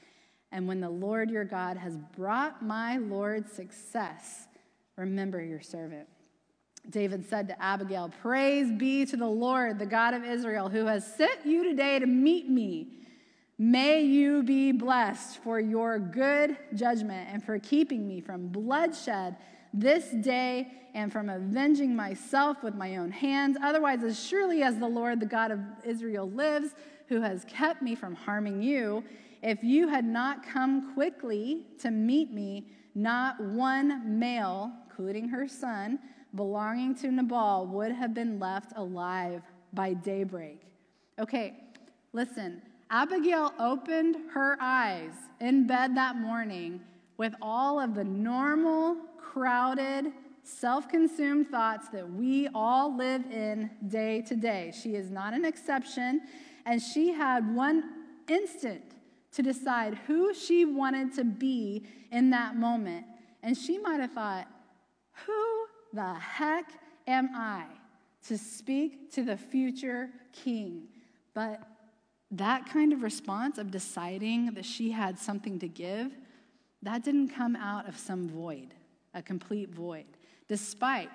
And 0.53 0.67
when 0.67 0.81
the 0.81 0.91
Lord 0.91 1.31
your 1.31 1.45
God 1.45 1.77
has 1.77 1.97
brought 2.17 2.63
my 2.63 2.97
Lord 2.99 3.49
success, 3.49 4.49
remember 4.97 5.43
your 5.43 5.61
servant. 5.61 6.09
David 6.89 7.29
said 7.29 7.49
to 7.49 7.63
Abigail, 7.63 8.11
Praise 8.23 8.73
be 8.73 9.05
to 9.07 9.17
the 9.17 9.27
Lord, 9.27 9.79
the 9.79 9.87
God 9.87 10.15
of 10.15 10.25
Israel, 10.25 10.69
who 10.69 10.87
has 10.87 11.07
sent 11.15 11.45
you 11.45 11.63
today 11.63 11.99
to 11.99 12.07
meet 12.07 12.49
me. 12.49 12.89
May 13.59 14.03
you 14.03 14.43
be 14.43 14.73
blessed 14.73 15.39
for 15.43 15.61
your 15.61 15.99
good 15.99 16.57
judgment 16.75 17.29
and 17.31 17.45
for 17.45 17.59
keeping 17.59 18.09
me 18.09 18.21
from 18.21 18.49
bloodshed 18.49 19.37
this 19.75 20.11
day 20.11 20.73
and 20.95 21.13
from 21.13 21.29
avenging 21.29 21.95
myself 21.95 22.63
with 22.63 22.75
my 22.75 22.97
own 22.97 23.11
hands. 23.11 23.57
Otherwise, 23.63 24.03
as 24.03 24.19
surely 24.19 24.63
as 24.63 24.79
the 24.79 24.89
Lord, 24.89 25.21
the 25.21 25.27
God 25.27 25.51
of 25.51 25.61
Israel, 25.85 26.29
lives, 26.31 26.75
who 27.09 27.21
has 27.21 27.45
kept 27.45 27.83
me 27.83 27.95
from 27.95 28.15
harming 28.15 28.63
you, 28.63 29.05
if 29.43 29.63
you 29.63 29.89
had 29.89 30.05
not 30.05 30.47
come 30.47 30.95
quickly 30.95 31.67
to 31.81 31.91
meet 31.91 32.33
me, 32.33 32.67
not 32.95 33.41
one 33.41 34.19
male, 34.19 34.73
including 34.89 35.29
her 35.29 35.49
son, 35.49 35.99
belonging 36.35 36.95
to 36.97 37.11
Nabal 37.11 37.67
would 37.67 37.93
have 37.93 38.15
been 38.15 38.39
left 38.39 38.73
alive 38.77 39.43
by 39.73 39.95
daybreak. 39.95 40.63
Okay, 41.19 41.55
listen. 42.13 42.63
Abigail 42.91 43.53
opened 43.59 44.17
her 44.33 44.59
eyes 44.61 45.13
in 45.41 45.67
bed 45.67 45.97
that 45.97 46.17
morning 46.17 46.81
with 47.17 47.35
all 47.41 47.79
of 47.79 47.95
the 47.95 48.05
normal, 48.05 48.97
crowded, 49.17 50.13
self 50.43 50.89
consumed 50.89 51.49
thoughts 51.49 51.89
that 51.91 52.11
we 52.11 52.49
all 52.55 52.97
live 52.97 53.25
in 53.31 53.71
day 53.89 54.23
to 54.23 54.35
day. 54.35 54.73
She 54.75 54.97
is 54.97 55.11
not 55.11 55.35
an 55.35 55.45
exception, 55.45 56.23
and 56.67 56.83
she 56.83 57.13
had 57.13 57.55
one 57.55 57.85
instant 58.29 58.83
to 59.33 59.43
decide 59.43 59.95
who 60.07 60.35
she 60.35 60.65
wanted 60.65 61.15
to 61.15 61.25
be 61.25 61.87
in 62.11 62.31
that 62.31 62.57
moment. 62.57 63.07
And 63.43 63.57
she 63.57 63.79
might 63.79 64.01
have 64.01 64.13
thought, 64.13 64.47
who 65.27 65.67
the 65.93 66.15
heck 66.15 66.67
am 67.07 67.31
I 67.35 67.65
to 68.27 68.37
speak 68.37 69.13
to 69.13 69.23
the 69.23 69.37
future 69.37 70.11
king? 70.33 70.89
But 71.35 71.63
that 72.33 72.67
kind 72.67 72.93
of 72.93 73.03
response 73.03 73.59
of 73.59 73.71
deciding 73.71 74.55
that 74.55 74.65
she 74.65 74.91
had 74.91 75.19
something 75.19 75.59
to 75.59 75.69
give, 75.69 76.13
that 76.83 77.05
didn't 77.05 77.31
come 77.31 77.57
out 77.57 77.89
of 77.89 77.99
some 77.99 78.29
void, 78.29 78.75
a 79.15 79.23
complete 79.23 79.71
void. 79.71 80.07
Despite 80.49 81.11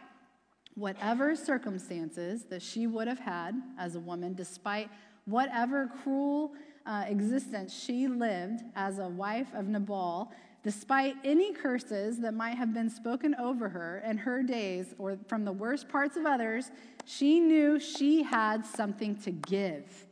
whatever 0.75 1.36
circumstances 1.36 2.45
that 2.45 2.62
she 2.62 2.86
would 2.86 3.08
have 3.08 3.19
had 3.19 3.56
as 3.78 3.95
a 3.95 3.99
woman, 3.99 4.34
despite 4.34 4.89
whatever 5.25 5.89
cruel 6.04 6.51
uh, 6.86 7.06
existence 7.08 7.74
she 7.74 8.08
lived 8.08 8.62
as 8.76 9.00
a 9.00 9.08
wife 9.08 9.48
of 9.54 9.67
Nabal, 9.67 10.32
despite 10.63 11.15
any 11.24 11.54
curses 11.54 12.19
that 12.19 12.34
might 12.34 12.58
have 12.58 12.74
been 12.74 12.89
spoken 12.89 13.36
over 13.36 13.69
her 13.69 14.04
in 14.06 14.17
her 14.17 14.43
days 14.43 14.93
or 14.98 15.17
from 15.28 15.45
the 15.45 15.52
worst 15.52 15.88
parts 15.89 16.17
of 16.17 16.26
others, 16.26 16.71
she 17.06 17.39
knew 17.39 17.80
she 17.80 18.24
had 18.24 18.65
something 18.65 19.15
to 19.15 19.32
give. 19.32 20.08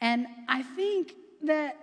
And 0.00 0.26
I 0.48 0.62
think 0.62 1.14
that 1.44 1.76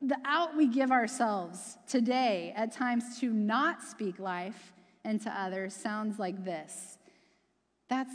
the 0.00 0.16
out 0.24 0.56
we 0.56 0.68
give 0.68 0.92
ourselves 0.92 1.76
today 1.88 2.52
at 2.56 2.72
times 2.72 3.18
to 3.20 3.32
not 3.32 3.82
speak 3.82 4.20
life 4.20 4.72
into 5.04 5.30
others 5.30 5.74
sounds 5.74 6.18
like 6.18 6.44
this. 6.44 6.98
That's, 7.88 8.14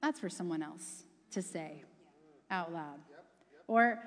that's 0.00 0.20
for 0.20 0.30
someone 0.30 0.62
else 0.62 1.04
to 1.32 1.42
say 1.42 1.82
out 2.50 2.72
loud. 2.72 3.00
Or, 3.66 3.98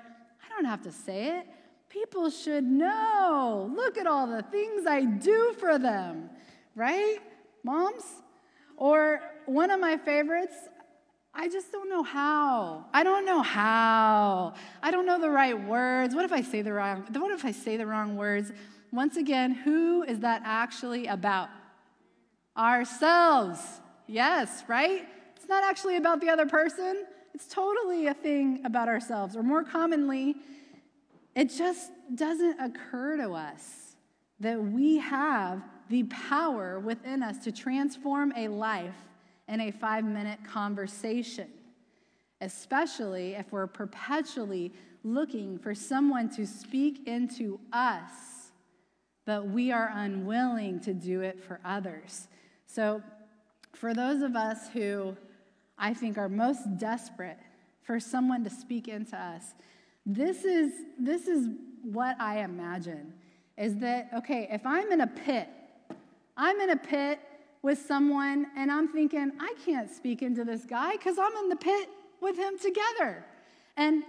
don't 0.56 0.64
have 0.64 0.82
to 0.82 0.92
say 0.92 1.38
it. 1.38 1.46
People 1.88 2.30
should 2.30 2.64
know. 2.64 3.70
Look 3.74 3.96
at 3.96 4.06
all 4.06 4.26
the 4.26 4.42
things 4.42 4.86
I 4.86 5.04
do 5.04 5.54
for 5.58 5.78
them, 5.78 6.30
right? 6.74 7.18
Moms? 7.62 8.04
Or 8.76 9.20
one 9.46 9.70
of 9.70 9.80
my 9.80 9.96
favorites, 9.96 10.54
I 11.32 11.48
just 11.48 11.70
don't 11.70 11.88
know 11.88 12.02
how. 12.02 12.86
I 12.92 13.02
don't 13.02 13.24
know 13.24 13.42
how. 13.42 14.54
I 14.82 14.90
don't 14.90 15.06
know 15.06 15.20
the 15.20 15.30
right 15.30 15.58
words. 15.66 16.14
What 16.14 16.24
if 16.24 16.32
I 16.32 16.42
say 16.42 16.62
the 16.62 16.72
wrong 16.72 17.06
what 17.12 17.30
if 17.30 17.44
I 17.44 17.52
say 17.52 17.76
the 17.76 17.86
wrong 17.86 18.16
words? 18.16 18.52
Once 18.92 19.16
again, 19.16 19.52
who 19.52 20.02
is 20.02 20.20
that 20.20 20.42
actually 20.44 21.06
about? 21.06 21.48
Ourselves. 22.56 23.60
Yes, 24.06 24.64
right? 24.66 25.06
It's 25.36 25.48
not 25.48 25.62
actually 25.64 25.96
about 25.96 26.20
the 26.20 26.30
other 26.30 26.46
person. 26.46 27.04
It's 27.36 27.48
totally 27.48 28.06
a 28.06 28.14
thing 28.14 28.62
about 28.64 28.88
ourselves. 28.88 29.36
Or 29.36 29.42
more 29.42 29.62
commonly, 29.62 30.36
it 31.34 31.50
just 31.50 31.90
doesn't 32.14 32.58
occur 32.58 33.18
to 33.18 33.34
us 33.34 33.96
that 34.40 34.58
we 34.58 34.96
have 34.96 35.62
the 35.90 36.04
power 36.04 36.80
within 36.80 37.22
us 37.22 37.36
to 37.44 37.52
transform 37.52 38.32
a 38.38 38.48
life 38.48 38.96
in 39.48 39.60
a 39.60 39.70
five 39.70 40.06
minute 40.06 40.38
conversation, 40.50 41.48
especially 42.40 43.34
if 43.34 43.52
we're 43.52 43.66
perpetually 43.66 44.72
looking 45.04 45.58
for 45.58 45.74
someone 45.74 46.30
to 46.36 46.46
speak 46.46 47.06
into 47.06 47.60
us, 47.70 48.50
but 49.26 49.46
we 49.46 49.70
are 49.70 49.90
unwilling 49.92 50.80
to 50.80 50.94
do 50.94 51.20
it 51.20 51.44
for 51.44 51.60
others. 51.66 52.28
So, 52.64 53.02
for 53.74 53.92
those 53.92 54.22
of 54.22 54.36
us 54.36 54.70
who 54.72 55.18
I 55.78 55.94
think 55.94 56.18
are 56.18 56.28
most 56.28 56.78
desperate 56.78 57.38
for 57.82 58.00
someone 58.00 58.42
to 58.44 58.50
speak 58.50 58.88
into 58.88 59.16
us, 59.16 59.54
this 60.04 60.44
is, 60.44 60.72
this 60.98 61.28
is 61.28 61.48
what 61.82 62.20
I 62.20 62.40
imagine 62.40 63.12
is 63.56 63.76
that, 63.78 64.10
okay, 64.14 64.48
if 64.50 64.66
I'm 64.66 64.90
in 64.92 65.00
a 65.00 65.06
pit, 65.06 65.48
I'm 66.36 66.60
in 66.60 66.70
a 66.70 66.76
pit 66.76 67.20
with 67.62 67.78
someone 67.78 68.46
and 68.56 68.70
I'm 68.70 68.88
thinking, 68.88 69.32
I 69.40 69.54
can't 69.64 69.90
speak 69.90 70.22
into 70.22 70.44
this 70.44 70.64
guy 70.64 70.92
because 70.92 71.18
I'm 71.18 71.34
in 71.36 71.48
the 71.48 71.56
pit 71.56 71.88
with 72.20 72.36
him 72.36 72.58
together. 72.58 73.24
And 73.76 74.02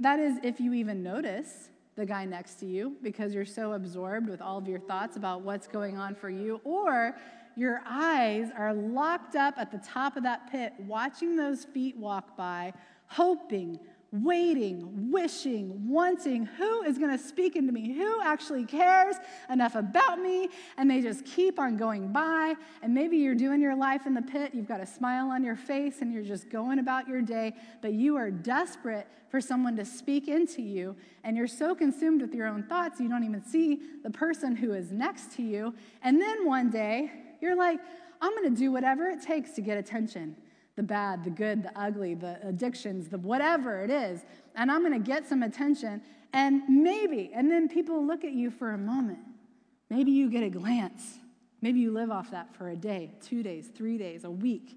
that 0.00 0.18
is 0.18 0.38
if 0.42 0.60
you 0.60 0.72
even 0.74 1.02
notice 1.02 1.70
the 1.96 2.06
guy 2.06 2.24
next 2.24 2.54
to 2.60 2.66
you 2.66 2.96
because 3.02 3.34
you're 3.34 3.44
so 3.44 3.72
absorbed 3.72 4.28
with 4.28 4.40
all 4.42 4.58
of 4.58 4.68
your 4.68 4.78
thoughts 4.78 5.16
about 5.16 5.40
what's 5.42 5.66
going 5.66 5.96
on 5.96 6.14
for 6.14 6.28
you, 6.28 6.60
or 6.62 7.16
your 7.56 7.80
eyes 7.86 8.48
are 8.56 8.74
locked 8.74 9.34
up 9.34 9.54
at 9.56 9.72
the 9.72 9.78
top 9.78 10.16
of 10.16 10.22
that 10.22 10.50
pit, 10.50 10.74
watching 10.80 11.36
those 11.36 11.64
feet 11.64 11.96
walk 11.96 12.36
by, 12.36 12.72
hoping, 13.06 13.78
waiting, 14.24 15.10
wishing, 15.10 15.88
wanting. 15.88 16.46
Who 16.46 16.82
is 16.82 16.98
going 16.98 17.16
to 17.16 17.22
speak 17.22 17.56
into 17.56 17.72
me, 17.72 17.92
who 17.94 18.20
actually 18.22 18.64
cares 18.64 19.16
enough 19.50 19.74
about 19.74 20.20
me, 20.20 20.48
and 20.76 20.90
they 20.90 21.00
just 21.00 21.24
keep 21.24 21.58
on 21.58 21.76
going 21.76 22.12
by. 22.12 22.54
And 22.82 22.94
maybe 22.94 23.16
you're 23.16 23.34
doing 23.34 23.60
your 23.60 23.76
life 23.76 24.06
in 24.06 24.14
the 24.14 24.22
pit, 24.22 24.52
you've 24.54 24.68
got 24.68 24.80
a 24.80 24.86
smile 24.86 25.30
on 25.30 25.42
your 25.42 25.56
face, 25.56 26.02
and 26.02 26.12
you're 26.12 26.22
just 26.22 26.50
going 26.50 26.78
about 26.78 27.08
your 27.08 27.22
day, 27.22 27.54
but 27.82 27.92
you 27.92 28.16
are 28.16 28.30
desperate 28.30 29.06
for 29.28 29.40
someone 29.40 29.76
to 29.76 29.84
speak 29.84 30.28
into 30.28 30.62
you, 30.62 30.96
and 31.24 31.36
you're 31.36 31.46
so 31.46 31.74
consumed 31.74 32.22
with 32.22 32.34
your 32.34 32.46
own 32.46 32.62
thoughts, 32.62 33.00
you 33.00 33.08
don't 33.08 33.24
even 33.24 33.44
see 33.44 33.80
the 34.02 34.10
person 34.10 34.54
who 34.54 34.72
is 34.72 34.92
next 34.92 35.32
to 35.32 35.42
you. 35.42 35.74
And 36.02 36.20
then 36.20 36.46
one 36.46 36.70
day, 36.70 37.10
you're 37.40 37.56
like, 37.56 37.80
I'm 38.20 38.32
going 38.32 38.54
to 38.54 38.58
do 38.58 38.72
whatever 38.72 39.08
it 39.08 39.20
takes 39.20 39.50
to 39.52 39.60
get 39.60 39.76
attention 39.76 40.36
the 40.76 40.82
bad, 40.82 41.24
the 41.24 41.30
good, 41.30 41.62
the 41.62 41.78
ugly, 41.78 42.14
the 42.14 42.38
addictions, 42.46 43.08
the 43.08 43.18
whatever 43.18 43.82
it 43.82 43.90
is, 43.90 44.24
and 44.54 44.70
I'm 44.70 44.82
gonna 44.82 44.98
get 44.98 45.26
some 45.26 45.42
attention. 45.42 46.02
And 46.32 46.62
maybe, 46.68 47.30
and 47.34 47.50
then 47.50 47.68
people 47.68 48.06
look 48.06 48.24
at 48.24 48.32
you 48.32 48.50
for 48.50 48.72
a 48.72 48.78
moment. 48.78 49.20
Maybe 49.88 50.10
you 50.10 50.30
get 50.30 50.42
a 50.42 50.50
glance. 50.50 51.18
Maybe 51.62 51.80
you 51.80 51.90
live 51.90 52.10
off 52.10 52.30
that 52.30 52.54
for 52.54 52.68
a 52.68 52.76
day, 52.76 53.12
two 53.22 53.42
days, 53.42 53.68
three 53.74 53.96
days, 53.96 54.24
a 54.24 54.30
week. 54.30 54.76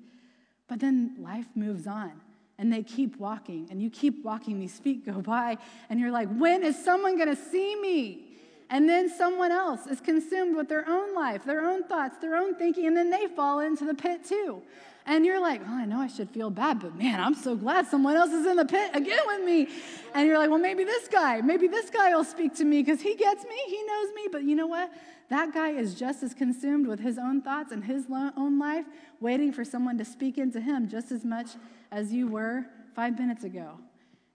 But 0.67 0.79
then 0.79 1.15
life 1.19 1.47
moves 1.55 1.85
on 1.85 2.13
and 2.57 2.71
they 2.71 2.83
keep 2.83 3.17
walking 3.17 3.67
and 3.69 3.81
you 3.81 3.89
keep 3.89 4.23
walking, 4.23 4.59
these 4.59 4.79
feet 4.79 5.05
go 5.05 5.21
by, 5.21 5.57
and 5.89 5.99
you're 5.99 6.11
like, 6.11 6.29
when 6.37 6.63
is 6.63 6.81
someone 6.81 7.17
gonna 7.17 7.35
see 7.35 7.75
me? 7.75 8.25
And 8.69 8.87
then 8.87 9.09
someone 9.09 9.51
else 9.51 9.87
is 9.87 9.99
consumed 9.99 10.55
with 10.55 10.69
their 10.69 10.87
own 10.87 11.15
life, 11.15 11.43
their 11.43 11.65
own 11.65 11.83
thoughts, 11.83 12.19
their 12.19 12.35
own 12.35 12.53
thinking, 12.55 12.85
and 12.85 12.95
then 12.95 13.09
they 13.09 13.25
fall 13.27 13.59
into 13.59 13.83
the 13.83 13.95
pit 13.95 14.23
too. 14.23 14.61
And 15.09 15.25
you're 15.25 15.41
like, 15.41 15.61
oh, 15.67 15.73
I 15.73 15.85
know 15.85 15.99
I 15.99 16.05
should 16.05 16.29
feel 16.29 16.51
bad, 16.51 16.81
but 16.81 16.95
man, 16.95 17.19
I'm 17.19 17.33
so 17.33 17.55
glad 17.55 17.87
someone 17.87 18.15
else 18.15 18.29
is 18.29 18.45
in 18.45 18.57
the 18.57 18.63
pit 18.63 18.91
again 18.93 19.19
with 19.25 19.43
me. 19.43 19.67
And 20.13 20.27
you're 20.27 20.37
like, 20.37 20.51
well, 20.51 20.59
maybe 20.59 20.83
this 20.83 21.07
guy, 21.07 21.41
maybe 21.41 21.67
this 21.67 21.89
guy 21.89 22.13
will 22.13 22.23
speak 22.23 22.53
to 22.57 22.63
me 22.63 22.83
because 22.83 23.01
he 23.01 23.15
gets 23.15 23.43
me, 23.43 23.55
he 23.65 23.83
knows 23.85 24.13
me. 24.13 24.27
But 24.31 24.43
you 24.43 24.55
know 24.55 24.67
what? 24.67 24.91
That 25.31 25.51
guy 25.51 25.71
is 25.71 25.95
just 25.95 26.21
as 26.21 26.35
consumed 26.35 26.85
with 26.85 26.99
his 26.99 27.17
own 27.17 27.41
thoughts 27.41 27.71
and 27.71 27.83
his 27.83 28.05
own 28.37 28.59
life, 28.59 28.85
waiting 29.19 29.51
for 29.51 29.65
someone 29.65 29.97
to 29.97 30.05
speak 30.05 30.37
into 30.37 30.61
him 30.61 30.87
just 30.87 31.11
as 31.11 31.25
much 31.25 31.47
as 31.91 32.13
you 32.13 32.27
were 32.27 32.67
five 32.95 33.17
minutes 33.17 33.43
ago. 33.43 33.79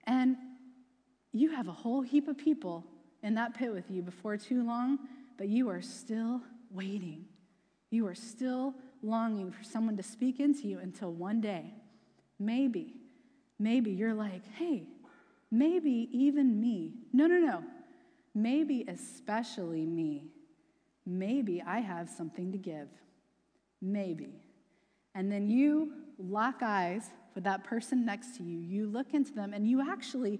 And 0.03 0.35
you 1.31 1.51
have 1.51 1.69
a 1.69 1.73
whole 1.73 2.01
heap 2.01 2.27
of 2.27 2.37
people 2.37 2.83
in 3.23 3.35
that 3.35 3.53
pit 3.53 3.71
with 3.71 3.89
you 3.89 4.01
before 4.01 4.35
too 4.35 4.61
long, 4.67 4.99
but 5.37 5.47
you 5.47 5.69
are 5.69 5.81
still 5.81 6.41
waiting. 6.69 7.27
You 7.91 8.07
are 8.07 8.15
still 8.15 8.75
longing 9.05 9.51
for 9.51 9.63
someone 9.63 9.97
to 9.97 10.03
speak 10.03 10.39
into 10.39 10.67
you 10.67 10.79
until 10.79 11.11
one 11.11 11.41
day, 11.41 11.73
maybe, 12.39 12.95
maybe 13.59 13.91
you're 13.91 14.13
like, 14.13 14.41
hey, 14.57 14.83
maybe 15.51 16.09
even 16.11 16.59
me. 16.59 16.93
No, 17.13 17.27
no, 17.27 17.37
no. 17.37 17.63
Maybe 18.33 18.85
especially 18.87 19.85
me. 19.85 20.25
Maybe 21.05 21.61
I 21.65 21.79
have 21.79 22.09
something 22.09 22.51
to 22.51 22.57
give. 22.57 22.89
Maybe. 23.81 24.41
And 25.13 25.31
then 25.31 25.47
you 25.47 25.93
lock 26.17 26.61
eyes 26.61 27.09
with 27.35 27.43
that 27.43 27.63
person 27.63 28.05
next 28.05 28.37
to 28.37 28.43
you. 28.43 28.59
You 28.59 28.87
look 28.87 29.13
into 29.13 29.33
them 29.33 29.53
and 29.53 29.67
you 29.67 29.87
actually 29.87 30.39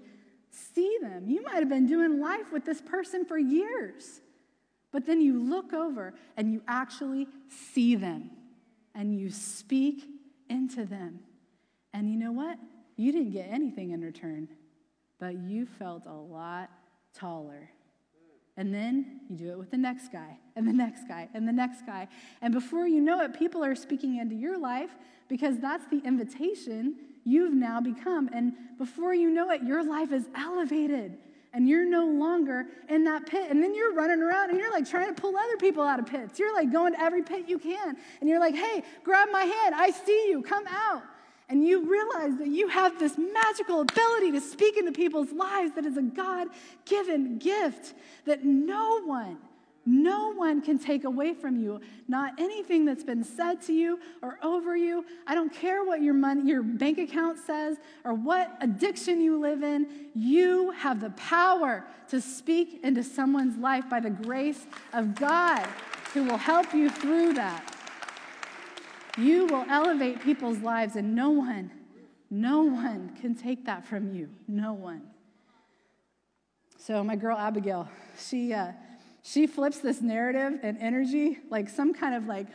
see 0.50 0.98
them. 1.00 1.28
You 1.28 1.42
might 1.42 1.56
have 1.56 1.68
been 1.68 1.86
doing 1.86 2.20
life 2.20 2.52
with 2.52 2.64
this 2.64 2.80
person 2.80 3.24
for 3.24 3.38
years. 3.38 4.20
But 4.92 5.06
then 5.06 5.20
you 5.20 5.42
look 5.42 5.72
over 5.72 6.14
and 6.36 6.52
you 6.52 6.62
actually 6.66 7.28
see 7.48 7.94
them 7.94 8.30
and 8.96 9.14
you 9.14 9.30
speak 9.30 10.04
into 10.48 10.84
them. 10.84 11.20
And 11.92 12.10
you 12.10 12.16
know 12.16 12.32
what? 12.32 12.58
You 12.96 13.12
didn't 13.12 13.30
get 13.32 13.48
anything 13.50 13.90
in 13.90 14.00
return, 14.00 14.48
but 15.20 15.34
you 15.36 15.66
felt 15.66 16.06
a 16.06 16.12
lot 16.12 16.70
taller. 17.14 17.70
And 18.56 18.74
then 18.74 19.20
you 19.28 19.36
do 19.36 19.50
it 19.50 19.58
with 19.58 19.70
the 19.70 19.76
next 19.76 20.10
guy, 20.10 20.38
and 20.56 20.66
the 20.66 20.72
next 20.72 21.06
guy, 21.06 21.28
and 21.34 21.46
the 21.46 21.52
next 21.52 21.84
guy. 21.84 22.08
And 22.40 22.54
before 22.54 22.88
you 22.88 23.02
know 23.02 23.20
it, 23.20 23.38
people 23.38 23.62
are 23.62 23.74
speaking 23.74 24.16
into 24.16 24.34
your 24.34 24.58
life 24.58 24.90
because 25.28 25.58
that's 25.58 25.86
the 25.88 25.98
invitation 25.98 26.96
you've 27.24 27.52
now 27.52 27.82
become. 27.82 28.30
And 28.32 28.54
before 28.78 29.12
you 29.12 29.28
know 29.28 29.50
it, 29.50 29.62
your 29.62 29.84
life 29.84 30.10
is 30.10 30.24
elevated 30.34 31.18
and 31.56 31.66
you're 31.66 31.88
no 31.88 32.04
longer 32.04 32.66
in 32.90 33.04
that 33.04 33.24
pit. 33.24 33.50
And 33.50 33.62
then 33.62 33.74
you're 33.74 33.94
running 33.94 34.20
around 34.20 34.50
and 34.50 34.58
you're 34.58 34.70
like 34.70 34.88
trying 34.88 35.12
to 35.12 35.18
pull 35.18 35.34
other 35.38 35.56
people 35.56 35.82
out 35.82 35.98
of 35.98 36.04
pits. 36.04 36.38
You're 36.38 36.52
like 36.52 36.70
going 36.70 36.92
to 36.92 37.00
every 37.00 37.22
pit 37.22 37.48
you 37.48 37.58
can. 37.58 37.96
And 38.20 38.28
you're 38.28 38.38
like, 38.38 38.54
hey, 38.54 38.84
grab 39.02 39.30
my 39.32 39.40
hand. 39.40 39.74
I 39.74 39.90
see 39.90 40.28
you. 40.28 40.42
Come 40.42 40.66
out. 40.68 41.02
And 41.48 41.66
you 41.66 41.88
realize 41.88 42.36
that 42.36 42.48
you 42.48 42.68
have 42.68 42.98
this 42.98 43.16
magical 43.16 43.80
ability 43.80 44.32
to 44.32 44.40
speak 44.42 44.76
into 44.76 44.92
people's 44.92 45.32
lives 45.32 45.72
that 45.76 45.86
is 45.86 45.96
a 45.96 46.02
God 46.02 46.48
given 46.84 47.38
gift 47.38 47.94
that 48.26 48.44
no 48.44 49.00
one 49.04 49.38
no 49.86 50.32
one 50.32 50.60
can 50.60 50.78
take 50.80 51.04
away 51.04 51.32
from 51.32 51.56
you, 51.56 51.80
not 52.08 52.32
anything 52.38 52.84
that's 52.84 53.04
been 53.04 53.22
said 53.22 53.62
to 53.62 53.72
you 53.72 54.00
or 54.20 54.38
over 54.42 54.76
you. 54.76 55.04
I 55.28 55.36
don't 55.36 55.52
care 55.52 55.84
what 55.84 56.02
your 56.02 56.12
money, 56.12 56.42
your 56.42 56.64
bank 56.64 56.98
account 56.98 57.38
says 57.38 57.78
or 58.04 58.12
what 58.12 58.56
addiction 58.60 59.20
you 59.20 59.38
live 59.38 59.62
in. 59.62 59.86
You 60.14 60.72
have 60.72 61.00
the 61.00 61.10
power 61.10 61.84
to 62.08 62.20
speak 62.20 62.80
into 62.82 63.04
someone's 63.04 63.56
life 63.58 63.88
by 63.88 64.00
the 64.00 64.10
grace 64.10 64.66
of 64.92 65.14
God 65.14 65.64
who 66.12 66.24
will 66.24 66.36
help 66.36 66.74
you 66.74 66.90
through 66.90 67.34
that. 67.34 67.72
You 69.16 69.46
will 69.46 69.64
elevate 69.68 70.20
people's 70.20 70.58
lives 70.58 70.96
and 70.96 71.14
no 71.14 71.30
one, 71.30 71.70
no 72.28 72.62
one 72.62 73.16
can 73.20 73.36
take 73.36 73.64
that 73.66 73.86
from 73.86 74.12
you. 74.12 74.28
No 74.48 74.72
one. 74.72 75.02
So 76.76 77.02
my 77.04 77.16
girl 77.16 77.36
Abigail, 77.38 77.88
she 78.18 78.52
uh, 78.52 78.72
she 79.26 79.48
flips 79.48 79.78
this 79.78 80.00
narrative 80.00 80.60
and 80.62 80.78
energy 80.78 81.38
like 81.50 81.68
some 81.68 81.92
kind 81.92 82.14
of 82.14 82.26
like 82.26 82.46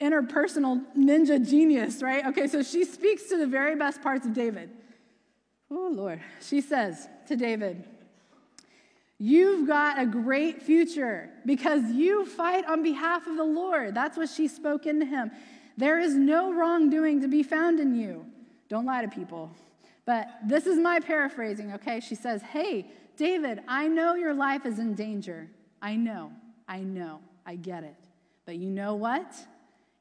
interpersonal 0.00 0.84
ninja 0.94 1.48
genius, 1.48 2.02
right? 2.02 2.26
Okay, 2.26 2.46
so 2.46 2.62
she 2.62 2.84
speaks 2.84 3.24
to 3.30 3.38
the 3.38 3.46
very 3.46 3.74
best 3.74 4.02
parts 4.02 4.26
of 4.26 4.34
David. 4.34 4.68
Oh 5.70 5.90
Lord, 5.90 6.20
she 6.42 6.60
says 6.60 7.08
to 7.28 7.36
David, 7.36 7.84
You've 9.18 9.66
got 9.66 9.98
a 9.98 10.04
great 10.04 10.60
future 10.60 11.30
because 11.46 11.90
you 11.92 12.26
fight 12.26 12.66
on 12.66 12.82
behalf 12.82 13.26
of 13.26 13.36
the 13.36 13.44
Lord. 13.44 13.94
That's 13.94 14.18
what 14.18 14.28
she 14.28 14.46
spoke 14.48 14.84
into 14.84 15.06
him. 15.06 15.30
There 15.78 15.98
is 15.98 16.14
no 16.14 16.52
wrongdoing 16.52 17.22
to 17.22 17.28
be 17.28 17.42
found 17.42 17.80
in 17.80 17.94
you. 17.94 18.26
Don't 18.68 18.84
lie 18.84 19.02
to 19.02 19.08
people. 19.08 19.50
But 20.04 20.28
this 20.46 20.66
is 20.66 20.78
my 20.78 21.00
paraphrasing, 21.00 21.72
okay? 21.74 22.00
She 22.00 22.14
says, 22.14 22.42
Hey, 22.42 22.90
David, 23.16 23.60
I 23.66 23.88
know 23.88 24.14
your 24.14 24.34
life 24.34 24.66
is 24.66 24.78
in 24.78 24.94
danger. 24.94 25.48
I 25.84 25.96
know, 25.96 26.32
I 26.66 26.80
know, 26.80 27.20
I 27.44 27.56
get 27.56 27.84
it. 27.84 27.98
But 28.46 28.56
you 28.56 28.70
know 28.70 28.94
what? 28.94 29.34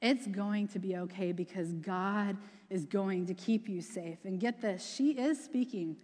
It's 0.02 0.26
going 0.28 0.70
to 0.70 0.80
be 0.80 0.96
okay 0.96 1.34
because 1.34 1.74
God 1.74 2.38
is 2.70 2.86
going 2.86 3.26
to 3.26 3.34
keep 3.34 3.68
you 3.68 3.82
safe. 3.82 4.20
And 4.24 4.40
get 4.40 4.62
this, 4.62 4.96
she 4.96 5.12
is 5.12 5.44
speaking 5.44 5.98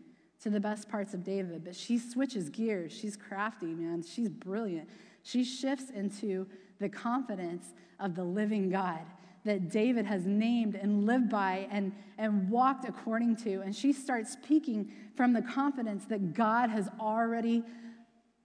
to 0.44 0.50
the 0.50 0.60
best 0.60 0.90
parts 0.90 1.14
of 1.14 1.24
David, 1.24 1.64
but 1.64 1.78
she 1.78 1.98
switches 1.98 2.50
gears. 2.50 2.92
She's 2.92 3.16
crafty, 3.16 3.68
man. 3.68 4.04
She's 4.04 4.28
brilliant. 4.28 4.90
She 5.24 5.46
shifts 5.46 5.92
into 5.92 6.46
the 6.80 6.90
confidence 6.90 7.74
of 8.02 8.16
the 8.16 8.24
living 8.24 8.70
God 8.70 9.06
that 9.46 9.72
David 9.72 10.06
has 10.06 10.26
named 10.26 10.76
and 10.76 11.06
lived 11.06 11.30
by 11.30 11.70
and, 11.72 11.94
and 12.18 12.50
walked 12.50 12.84
according 12.84 13.38
to. 13.38 13.62
And 13.62 13.74
she 13.74 13.94
starts 13.94 14.34
speaking 14.34 14.92
from 15.16 15.32
the 15.32 15.42
confidence 15.42 16.04
that 16.06 16.34
God 16.34 16.70
has 16.70 16.90
already 17.00 17.64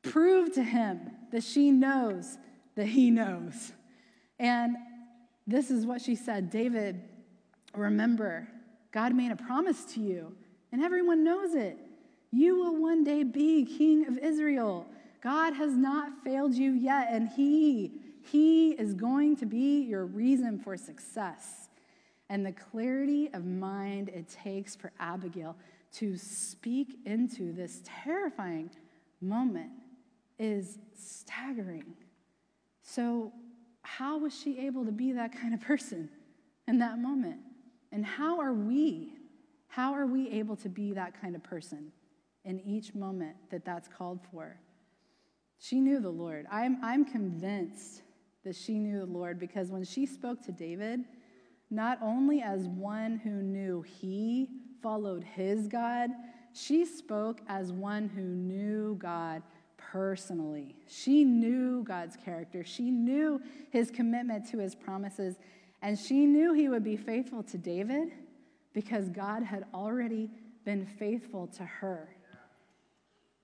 proved 0.05 0.55
to 0.55 0.63
him 0.63 1.11
that 1.33 1.43
she 1.43 1.71
knows 1.71 2.39
that 2.77 2.87
he 2.87 3.11
knows. 3.11 3.73
And 4.39 4.77
this 5.47 5.71
is 5.71 5.87
what 5.87 6.01
she 6.01 6.15
said 6.15 6.51
David, 6.51 7.01
remember, 7.75 8.49
God 8.93 9.15
made 9.15 9.33
a 9.33 9.37
promise 9.37 9.85
to 9.95 10.01
you, 10.01 10.35
and 10.73 10.83
everyone 10.83 11.25
knows 11.25 11.55
it. 11.55 11.79
You 12.31 12.57
will 12.57 12.81
one 12.81 13.05
day 13.05 13.23
be 13.23 13.65
king 13.65 14.07
of 14.07 14.19
Israel. 14.19 14.87
God 15.23 15.55
has 15.55 15.73
not 15.73 16.23
failed 16.25 16.55
you 16.55 16.73
yet, 16.73 17.09
and 17.11 17.29
He, 17.29 17.93
He 18.23 18.73
is 18.73 18.95
going 18.95 19.37
to 19.37 19.47
be 19.47 19.83
your 19.83 20.05
reason 20.05 20.59
for 20.59 20.77
success. 20.77 21.69
And 22.29 22.45
the 22.45 22.53
clarity 22.53 23.31
of 23.33 23.45
mind 23.45 24.09
it 24.09 24.29
takes 24.29 24.75
for 24.75 24.93
Abigail 24.99 25.57
to 25.95 26.17
speak 26.17 26.99
into 27.07 27.53
this 27.53 27.83
terrifying 27.85 28.71
moment 29.21 29.71
is 30.39 30.79
staggering. 30.95 31.95
So, 32.83 33.33
how 33.83 34.19
was 34.19 34.39
she 34.39 34.67
able 34.67 34.85
to 34.85 34.93
be 34.93 35.13
that 35.13 35.39
kind 35.39 35.53
of 35.55 35.61
person 35.61 36.09
in 36.67 36.79
that 36.79 36.99
moment? 36.99 37.41
And 37.93 38.05
how 38.05 38.41
are 38.41 38.53
we? 38.53 39.13
How 39.69 39.93
are 39.93 40.07
we 40.07 40.31
able 40.31 40.57
to 40.57 40.69
be 40.69 40.93
that 40.93 41.21
kind 41.21 41.37
of 41.37 41.43
person? 41.43 41.93
in 42.45 42.61
each 42.61 42.95
moment 42.95 43.37
that 43.51 43.65
that's 43.65 43.89
called 43.89 44.21
for. 44.31 44.57
She 45.59 45.81
knew 45.81 46.01
the 46.01 46.11
Lord. 46.11 46.47
I'm, 46.51 46.79
I'm 46.83 47.05
convinced 47.05 48.03
that 48.45 48.55
she 48.55 48.79
knew 48.79 49.01
the 49.01 49.07
Lord 49.07 49.39
because 49.39 49.71
when 49.71 49.85
she 49.85 50.05
spoke 50.05 50.43
to 50.43 50.53
David, 50.53 51.01
not 51.71 51.99
only 52.03 52.43
as 52.43 52.69
one 52.69 53.17
who 53.17 53.43
knew 53.43 53.83
he 53.83 54.49
followed 54.83 55.25
his 55.25 55.67
God, 55.67 56.11
she 56.53 56.85
spoke 56.85 57.41
as 57.49 57.73
one 57.73 58.09
who 58.09 58.23
knew 58.23 58.97
God 58.97 59.43
personally. 59.95 60.75
She 60.89 61.23
knew 61.23 61.85
God's 61.85 62.17
character, 62.17 62.65
she 62.65 62.91
knew 62.91 63.41
his 63.71 63.93
commitment 63.93 64.51
to 64.51 64.59
his 64.59 64.75
promises, 64.75 65.37
and 65.83 65.97
she 65.97 66.27
knew 66.27 66.53
he 66.53 66.69
would 66.69 66.83
be 66.83 66.97
faithful 66.97 67.45
to 67.45 67.57
David 67.57 68.11
because 68.73 69.09
God 69.09 69.45
had 69.45 69.67
already 69.73 70.31
been 70.65 70.85
faithful 70.85 71.47
to 71.47 71.63
her. 71.65 72.09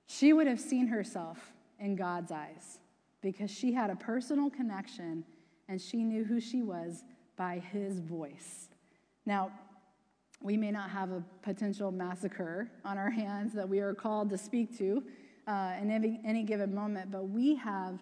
She 0.08 0.32
would 0.32 0.48
have 0.48 0.58
seen 0.58 0.88
herself 0.88 1.52
in 1.78 1.94
God's 1.94 2.32
eyes 2.32 2.80
because 3.22 3.48
she 3.48 3.72
had 3.72 3.88
a 3.90 3.96
personal 3.96 4.50
connection 4.50 5.24
and 5.68 5.80
she 5.80 6.02
knew 6.02 6.24
who 6.24 6.40
she 6.40 6.62
was 6.62 7.04
by 7.36 7.62
his 7.72 8.00
voice. 8.00 8.70
Now, 9.24 9.52
we 10.42 10.56
may 10.56 10.72
not 10.72 10.90
have 10.90 11.12
a 11.12 11.22
potential 11.42 11.92
massacre 11.92 12.68
on 12.84 12.98
our 12.98 13.10
hands 13.10 13.52
that 13.52 13.68
we 13.68 13.78
are 13.78 13.94
called 13.94 14.30
to 14.30 14.38
speak 14.38 14.76
to 14.78 15.04
uh, 15.50 15.72
in 15.82 15.90
any, 15.90 16.20
any 16.24 16.44
given 16.44 16.72
moment, 16.72 17.10
but 17.10 17.28
we 17.28 17.56
have 17.56 17.98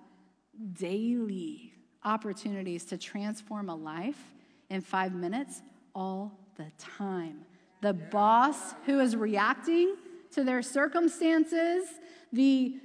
daily 0.75 1.73
opportunities 2.05 2.85
to 2.85 2.99
transform 2.99 3.71
a 3.71 3.75
life 3.75 4.35
in 4.69 4.83
five 4.83 5.15
minutes 5.15 5.63
all 5.95 6.39
the 6.57 6.67
time. 6.77 7.41
The 7.81 7.95
boss 7.95 8.75
who 8.85 9.01
is 9.01 9.17
reacting 9.17 9.97
to 10.33 10.45
their 10.45 10.61
circumstances, 10.61 11.89
the 12.35 12.77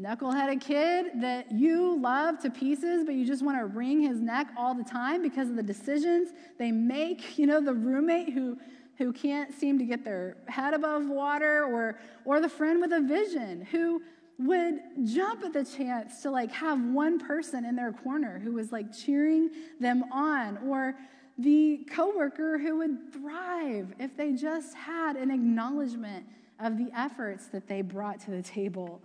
knuckleheaded 0.00 0.62
kid 0.62 1.20
that 1.20 1.52
you 1.52 2.00
love 2.00 2.38
to 2.40 2.48
pieces, 2.48 3.04
but 3.04 3.14
you 3.14 3.26
just 3.26 3.44
want 3.44 3.58
to 3.58 3.66
wring 3.66 4.00
his 4.00 4.18
neck 4.18 4.46
all 4.56 4.74
the 4.74 4.84
time 4.84 5.20
because 5.20 5.50
of 5.50 5.56
the 5.56 5.62
decisions 5.62 6.30
they 6.58 6.72
make. 6.72 7.38
You 7.38 7.46
know, 7.46 7.60
the 7.60 7.74
roommate 7.74 8.32
who 8.32 8.56
who 9.00 9.14
can't 9.14 9.50
seem 9.54 9.78
to 9.78 9.84
get 9.86 10.04
their 10.04 10.36
head 10.46 10.74
above 10.74 11.08
water, 11.08 11.64
or 11.64 11.98
or 12.26 12.38
the 12.38 12.50
friend 12.50 12.82
with 12.82 12.92
a 12.92 13.00
vision 13.00 13.62
who 13.70 14.02
would 14.38 14.78
jump 15.06 15.42
at 15.42 15.54
the 15.54 15.64
chance 15.64 16.20
to 16.20 16.30
like 16.30 16.52
have 16.52 16.78
one 16.84 17.18
person 17.18 17.64
in 17.64 17.74
their 17.74 17.92
corner 17.92 18.38
who 18.38 18.52
was 18.52 18.70
like 18.70 18.94
cheering 18.94 19.50
them 19.80 20.04
on, 20.12 20.58
or 20.68 20.94
the 21.38 21.86
coworker 21.90 22.58
who 22.58 22.76
would 22.76 23.10
thrive 23.10 23.94
if 23.98 24.14
they 24.18 24.34
just 24.34 24.74
had 24.74 25.16
an 25.16 25.30
acknowledgement 25.30 26.26
of 26.58 26.76
the 26.76 26.90
efforts 26.94 27.46
that 27.46 27.66
they 27.66 27.80
brought 27.80 28.20
to 28.20 28.30
the 28.30 28.42
table. 28.42 29.00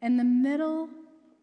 In 0.00 0.16
the 0.16 0.24
middle 0.24 0.88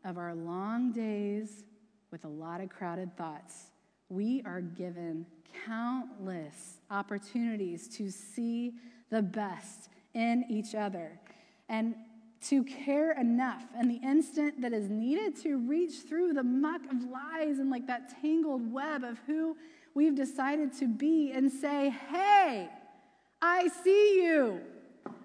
of 0.03 0.17
our 0.17 0.33
long 0.33 0.91
days 0.91 1.63
with 2.09 2.25
a 2.25 2.27
lot 2.27 2.59
of 2.59 2.69
crowded 2.69 3.15
thoughts, 3.15 3.65
we 4.09 4.41
are 4.45 4.61
given 4.61 5.25
countless 5.65 6.79
opportunities 6.89 7.87
to 7.87 8.09
see 8.09 8.73
the 9.09 9.21
best 9.21 9.89
in 10.13 10.45
each 10.49 10.75
other 10.75 11.19
and 11.69 11.95
to 12.39 12.63
care 12.63 13.19
enough 13.19 13.63
in 13.79 13.87
the 13.87 13.99
instant 14.03 14.61
that 14.61 14.71
is 14.71 14.89
needed 14.89 15.35
to 15.35 15.57
reach 15.57 15.93
through 16.07 16.33
the 16.33 16.43
muck 16.43 16.81
of 16.91 17.03
lies 17.09 17.59
and 17.59 17.69
like 17.69 17.87
that 17.87 18.21
tangled 18.21 18.71
web 18.71 19.03
of 19.03 19.17
who 19.25 19.57
we've 19.95 20.15
decided 20.15 20.71
to 20.71 20.87
be 20.87 21.31
and 21.31 21.51
say, 21.51 21.89
Hey, 22.09 22.69
I 23.41 23.67
see 23.83 24.23
you. 24.23 24.61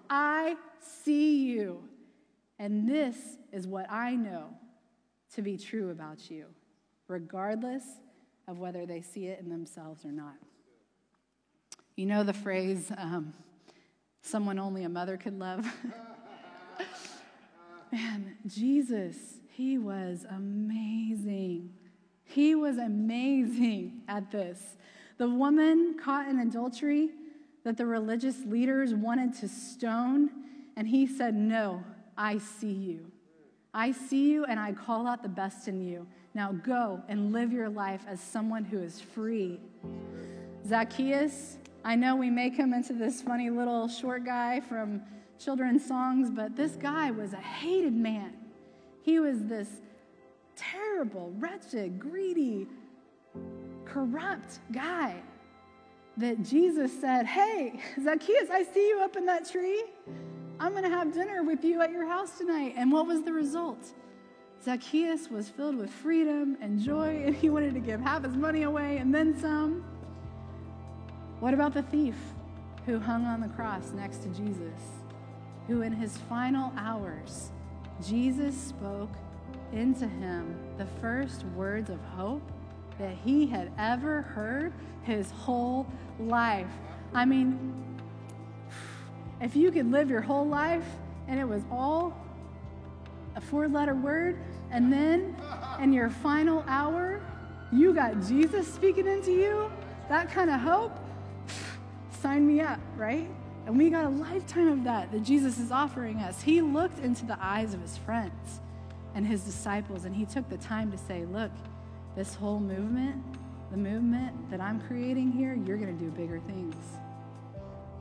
I 0.09 0.57
see 0.79 1.45
you. 1.45 1.83
And 2.59 2.87
this 2.87 3.15
is 3.51 3.67
what 3.67 3.91
I 3.91 4.15
know 4.15 4.49
to 5.35 5.41
be 5.41 5.57
true 5.57 5.91
about 5.91 6.29
you, 6.29 6.45
regardless 7.07 7.83
of 8.47 8.59
whether 8.59 8.85
they 8.85 9.01
see 9.01 9.27
it 9.27 9.39
in 9.39 9.49
themselves 9.49 10.05
or 10.05 10.11
not. 10.11 10.35
You 11.95 12.05
know 12.05 12.23
the 12.23 12.33
phrase, 12.33 12.91
um, 12.97 13.33
someone 14.21 14.57
only 14.57 14.83
a 14.83 14.89
mother 14.89 15.17
could 15.17 15.37
love? 15.37 15.65
Man, 17.91 18.37
Jesus, 18.47 19.15
he 19.51 19.77
was 19.77 20.25
amazing. 20.29 21.71
He 22.25 22.55
was 22.55 22.77
amazing 22.77 24.01
at 24.07 24.31
this. 24.31 24.77
The 25.17 25.29
woman 25.29 25.95
caught 26.03 26.27
in 26.27 26.39
adultery, 26.39 27.09
that 27.63 27.77
the 27.77 27.85
religious 27.85 28.39
leaders 28.45 28.93
wanted 28.93 29.33
to 29.35 29.47
stone, 29.47 30.29
and 30.75 30.87
he 30.87 31.07
said, 31.07 31.35
No, 31.35 31.83
I 32.17 32.37
see 32.37 32.71
you. 32.71 33.11
I 33.73 33.91
see 33.91 34.31
you, 34.31 34.45
and 34.45 34.59
I 34.59 34.73
call 34.73 35.07
out 35.07 35.23
the 35.23 35.29
best 35.29 35.67
in 35.67 35.81
you. 35.81 36.07
Now 36.33 36.51
go 36.51 37.01
and 37.07 37.31
live 37.31 37.53
your 37.53 37.69
life 37.69 38.01
as 38.07 38.19
someone 38.19 38.63
who 38.63 38.79
is 38.79 38.99
free. 38.99 39.59
Zacchaeus, 40.67 41.57
I 41.83 41.95
know 41.95 42.15
we 42.15 42.29
make 42.29 42.55
him 42.55 42.73
into 42.73 42.93
this 42.93 43.21
funny 43.21 43.49
little 43.49 43.87
short 43.87 44.25
guy 44.25 44.61
from 44.61 45.01
children's 45.37 45.85
songs, 45.85 46.31
but 46.31 46.55
this 46.55 46.75
guy 46.75 47.11
was 47.11 47.33
a 47.33 47.37
hated 47.37 47.93
man. 47.93 48.33
He 49.03 49.19
was 49.19 49.43
this 49.43 49.67
terrible, 50.55 51.33
wretched, 51.37 51.99
greedy, 51.99 52.67
corrupt 53.85 54.59
guy 54.71 55.15
that 56.17 56.41
Jesus 56.43 56.91
said, 56.99 57.25
Hey, 57.25 57.79
Zacchaeus, 58.01 58.49
I 58.51 58.63
see 58.63 58.87
you 58.87 59.01
up 59.01 59.17
in 59.17 59.25
that 59.25 59.49
tree. 59.49 59.83
I'm 60.59 60.71
going 60.71 60.83
to 60.83 60.89
have 60.89 61.13
dinner 61.13 61.43
with 61.43 61.63
you 61.63 61.81
at 61.81 61.91
your 61.91 62.07
house 62.07 62.37
tonight. 62.37 62.75
And 62.77 62.91
what 62.91 63.07
was 63.07 63.23
the 63.23 63.33
result? 63.33 63.93
Zacchaeus 64.63 65.29
was 65.29 65.49
filled 65.49 65.75
with 65.75 65.89
freedom 65.89 66.57
and 66.61 66.79
joy, 66.79 67.23
and 67.25 67.35
he 67.35 67.49
wanted 67.49 67.73
to 67.73 67.81
give 67.81 67.99
half 67.99 68.23
his 68.23 68.37
money 68.37 68.63
away 68.63 68.97
and 68.97 69.13
then 69.13 69.37
some. 69.37 69.83
What 71.41 71.53
about 71.53 71.73
the 71.73 71.83
thief 71.83 72.15
who 72.85 72.97
hung 72.97 73.25
on 73.25 73.41
the 73.41 73.49
cross 73.49 73.91
next 73.91 74.23
to 74.23 74.29
Jesus, 74.29 74.79
who 75.67 75.81
in 75.81 75.91
his 75.91 76.17
final 76.29 76.71
hours 76.77 77.51
Jesus 78.05 78.55
spoke 78.55 79.11
into 79.73 80.07
him 80.07 80.55
the 80.77 80.85
first 81.01 81.43
words 81.57 81.89
of 81.89 81.99
hope 82.15 82.49
that 82.99 83.15
he 83.25 83.45
had 83.45 83.69
ever 83.77 84.21
heard 84.21 84.71
his 85.01 85.29
whole 85.31 85.85
life. 86.19 86.71
I 87.13 87.25
mean, 87.25 87.83
if 89.41 89.57
you 89.57 89.71
could 89.71 89.91
live 89.91 90.09
your 90.09 90.21
whole 90.21 90.47
life 90.47 90.85
and 91.27 91.37
it 91.37 91.47
was 91.47 91.63
all 91.69 92.17
a 93.35 93.41
four 93.41 93.67
letter 93.67 93.95
word, 93.95 94.39
and 94.73 94.91
then 94.91 95.35
in 95.79 95.93
your 95.93 96.09
final 96.09 96.65
hour, 96.67 97.21
you 97.71 97.93
got 97.93 98.19
Jesus 98.25 98.67
speaking 98.67 99.07
into 99.07 99.31
you, 99.31 99.71
that 100.09 100.31
kind 100.31 100.49
of 100.49 100.59
hope, 100.59 100.97
sign 102.21 102.45
me 102.45 102.59
up, 102.59 102.79
right? 102.97 103.29
And 103.65 103.77
we 103.77 103.91
got 103.91 104.05
a 104.05 104.09
lifetime 104.09 104.67
of 104.67 104.83
that 104.83 105.11
that 105.11 105.23
Jesus 105.23 105.59
is 105.59 105.71
offering 105.71 106.17
us. 106.17 106.41
He 106.41 106.61
looked 106.61 106.99
into 106.99 107.25
the 107.25 107.37
eyes 107.39 107.75
of 107.75 107.81
his 107.81 107.97
friends 107.97 108.59
and 109.13 109.25
his 109.25 109.41
disciples, 109.41 110.05
and 110.05 110.15
he 110.15 110.25
took 110.25 110.49
the 110.49 110.57
time 110.57 110.91
to 110.91 110.97
say, 110.97 111.23
Look, 111.25 111.51
this 112.15 112.33
whole 112.33 112.59
movement, 112.59 113.23
the 113.69 113.77
movement 113.77 114.49
that 114.49 114.59
I'm 114.59 114.81
creating 114.81 115.31
here, 115.31 115.53
you're 115.53 115.77
going 115.77 115.95
to 115.95 116.03
do 116.03 116.09
bigger 116.11 116.39
things. 116.39 116.75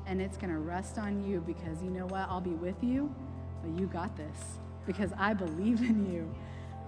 And 0.06 0.20
it's 0.20 0.38
going 0.38 0.52
to 0.52 0.58
rest 0.58 0.98
on 0.98 1.22
you 1.22 1.40
because 1.46 1.82
you 1.82 1.90
know 1.90 2.06
what? 2.06 2.28
I'll 2.28 2.40
be 2.40 2.50
with 2.50 2.82
you, 2.82 3.14
but 3.62 3.78
you 3.78 3.86
got 3.86 4.16
this 4.16 4.58
because 4.86 5.12
I 5.18 5.34
believe 5.34 5.80
in 5.82 6.12
you. 6.12 6.34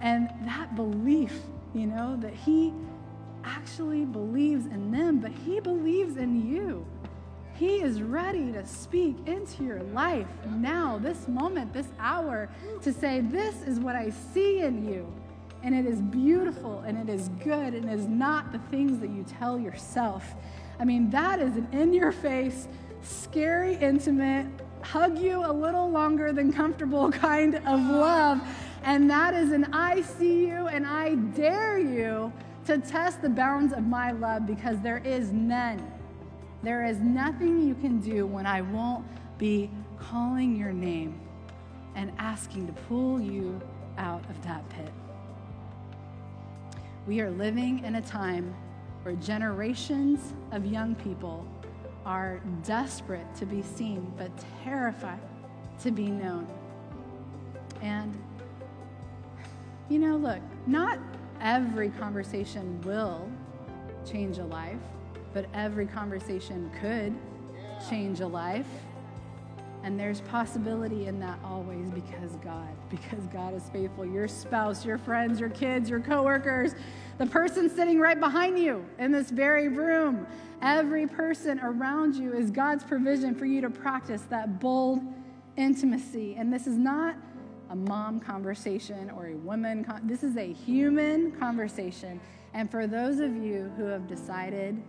And 0.01 0.29
that 0.43 0.75
belief, 0.75 1.33
you 1.73 1.87
know, 1.87 2.17
that 2.17 2.33
he 2.33 2.73
actually 3.43 4.05
believes 4.05 4.65
in 4.65 4.91
them, 4.91 5.19
but 5.19 5.31
he 5.31 5.59
believes 5.59 6.17
in 6.17 6.51
you. 6.51 6.85
He 7.55 7.77
is 7.77 8.01
ready 8.01 8.51
to 8.51 8.65
speak 8.65 9.15
into 9.27 9.63
your 9.63 9.81
life 9.81 10.27
now, 10.49 10.97
this 10.97 11.27
moment, 11.27 11.71
this 11.71 11.87
hour, 11.99 12.49
to 12.81 12.91
say, 12.91 13.21
This 13.21 13.61
is 13.61 13.79
what 13.79 13.95
I 13.95 14.09
see 14.09 14.59
in 14.59 14.85
you. 14.85 15.11
And 15.63 15.73
it 15.73 15.85
is 15.85 16.01
beautiful 16.01 16.81
and 16.85 16.97
it 16.97 17.11
is 17.11 17.29
good 17.43 17.73
and 17.73 17.89
it 17.89 17.93
is 17.93 18.05
not 18.05 18.51
the 18.51 18.59
things 18.69 18.99
that 18.99 19.09
you 19.09 19.23
tell 19.23 19.57
yourself. 19.57 20.35
I 20.79 20.85
mean, 20.85 21.09
that 21.09 21.39
is 21.39 21.55
an 21.55 21.67
in 21.71 21.93
your 21.93 22.11
face, 22.11 22.67
scary, 23.01 23.75
intimate, 23.75 24.47
hug 24.81 25.17
you 25.17 25.43
a 25.43 25.51
little 25.51 25.89
longer 25.89 26.31
than 26.31 26.53
comfortable 26.53 27.11
kind 27.29 27.55
of 27.55 27.79
love. 27.79 28.41
And 28.85 29.09
that 29.09 29.33
is 29.33 29.51
an 29.51 29.65
I 29.73 30.01
see 30.01 30.45
you 30.45 30.67
and 30.67 30.85
I 30.85 31.15
dare 31.15 31.79
you 31.79 32.31
to 32.65 32.77
test 32.77 33.21
the 33.21 33.29
bounds 33.29 33.73
of 33.73 33.83
my 33.83 34.11
love 34.11 34.45
because 34.45 34.79
there 34.81 34.99
is 34.99 35.31
none. 35.31 35.91
There 36.61 36.85
is 36.85 36.99
nothing 36.99 37.67
you 37.67 37.73
can 37.73 37.99
do 37.99 38.27
when 38.27 38.45
I 38.45 38.61
won't 38.61 39.03
be 39.39 39.71
calling 39.99 40.55
your 40.55 40.71
name 40.71 41.19
and 41.95 42.11
asking 42.19 42.67
to 42.67 42.73
pull 42.73 43.19
you 43.19 43.59
out 43.97 44.23
of 44.29 44.39
that 44.43 44.67
pit. 44.69 44.91
We 47.07 47.21
are 47.21 47.31
living 47.31 47.83
in 47.83 47.95
a 47.95 48.01
time 48.01 48.53
where 49.01 49.15
generations 49.15 50.33
of 50.51 50.63
young 50.65 50.93
people 50.93 51.47
are 52.05 52.39
desperate 52.63 53.25
to 53.37 53.47
be 53.47 53.63
seen, 53.63 54.13
but 54.15 54.29
terrified 54.63 55.19
to 55.81 55.89
be 55.89 56.07
known. 56.07 56.47
And, 57.81 58.15
you 59.89 59.99
know, 59.99 60.17
look, 60.17 60.39
not 60.65 60.99
every 61.41 61.89
conversation 61.89 62.81
will 62.81 63.29
change 64.09 64.37
a 64.37 64.45
life, 64.45 64.79
but 65.33 65.45
every 65.53 65.85
conversation 65.85 66.71
could 66.81 67.13
change 67.89 68.19
a 68.19 68.27
life. 68.27 68.67
And 69.83 69.99
there's 69.99 70.21
possibility 70.21 71.05
in 71.05 71.19
that 71.19 71.37
always 71.43 71.91
because 71.91 72.31
God, 72.37 72.69
because 72.89 73.27
God 73.31 73.53
is 73.53 73.69
faithful. 73.69 74.03
Your 74.03 74.27
spouse, 74.27 74.83
your 74.83 74.97
friends, 74.97 75.39
your 75.39 75.49
kids, 75.49 75.91
your 75.91 75.99
coworkers, 75.99 76.73
the 77.19 77.27
person 77.27 77.69
sitting 77.69 77.99
right 77.99 78.19
behind 78.19 78.57
you 78.57 78.83
in 78.97 79.11
this 79.11 79.29
very 79.29 79.67
room, 79.67 80.25
every 80.63 81.05
person 81.05 81.59
around 81.59 82.15
you 82.15 82.33
is 82.33 82.49
God's 82.49 82.83
provision 82.83 83.35
for 83.35 83.45
you 83.45 83.61
to 83.61 83.69
practice 83.69 84.23
that 84.29 84.59
bold 84.59 85.01
intimacy. 85.55 86.35
And 86.35 86.51
this 86.51 86.65
is 86.65 86.77
not 86.77 87.15
a 87.69 87.75
mom 87.75 88.19
conversation 88.19 89.09
or 89.11 89.27
a 89.27 89.35
woman, 89.35 89.83
con- 89.83 90.01
this 90.05 90.23
is 90.23 90.37
a 90.37 90.53
human 90.53 91.31
conversation. 91.33 92.19
And 92.53 92.69
for 92.69 92.87
those 92.87 93.19
of 93.19 93.35
you 93.35 93.71
who 93.77 93.85
have 93.85 94.07
decided 94.07 94.81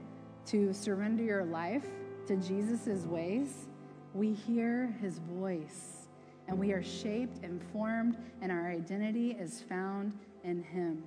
to 0.47 0.73
surrender 0.73 1.23
your 1.23 1.45
life 1.45 1.85
to 2.27 2.37
Jesus' 2.37 3.05
ways, 3.07 3.67
we 4.15 4.33
hear 4.33 4.97
his 5.01 5.19
voice 5.19 6.07
and 6.49 6.59
we 6.59 6.73
are 6.73 6.83
shaped 6.83 7.43
and 7.43 7.61
formed, 7.73 8.17
and 8.41 8.53
our 8.53 8.71
identity 8.71 9.33
is 9.33 9.63
found 9.63 10.17
in 10.45 10.63
him. 10.63 11.03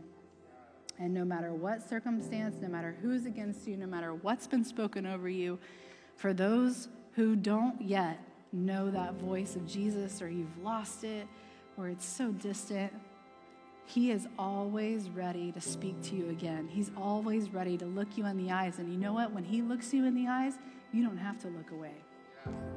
And 0.99 1.13
no 1.13 1.23
matter 1.23 1.53
what 1.53 1.87
circumstance, 1.87 2.57
no 2.61 2.67
matter 2.67 2.97
who's 3.01 3.25
against 3.25 3.65
you, 3.65 3.77
no 3.77 3.87
matter 3.87 4.13
what's 4.13 4.47
been 4.47 4.65
spoken 4.65 5.05
over 5.05 5.29
you, 5.29 5.57
for 6.17 6.33
those 6.33 6.89
who 7.13 7.37
don't 7.37 7.81
yet 7.81 8.19
know 8.51 8.91
that 8.91 9.13
voice 9.13 9.55
of 9.55 9.65
Jesus, 9.65 10.21
or 10.21 10.29
you've 10.29 10.57
lost 10.61 11.05
it, 11.05 11.25
or 11.79 11.87
it's 11.87 12.05
so 12.05 12.31
distant, 12.33 12.91
he 13.85 14.11
is 14.11 14.27
always 14.37 15.09
ready 15.09 15.51
to 15.53 15.61
speak 15.61 15.99
to 16.03 16.15
you 16.15 16.29
again. 16.29 16.67
He's 16.67 16.91
always 16.95 17.51
ready 17.51 17.77
to 17.77 17.85
look 17.85 18.17
you 18.17 18.25
in 18.27 18.37
the 18.37 18.51
eyes. 18.51 18.77
And 18.77 18.91
you 18.91 18.99
know 18.99 19.13
what? 19.13 19.31
When 19.31 19.43
He 19.43 19.63
looks 19.63 19.91
you 19.93 20.05
in 20.05 20.13
the 20.13 20.27
eyes, 20.27 20.59
you 20.91 21.03
don't 21.03 21.17
have 21.17 21.39
to 21.39 21.47
look 21.47 21.71
away. 21.71 21.95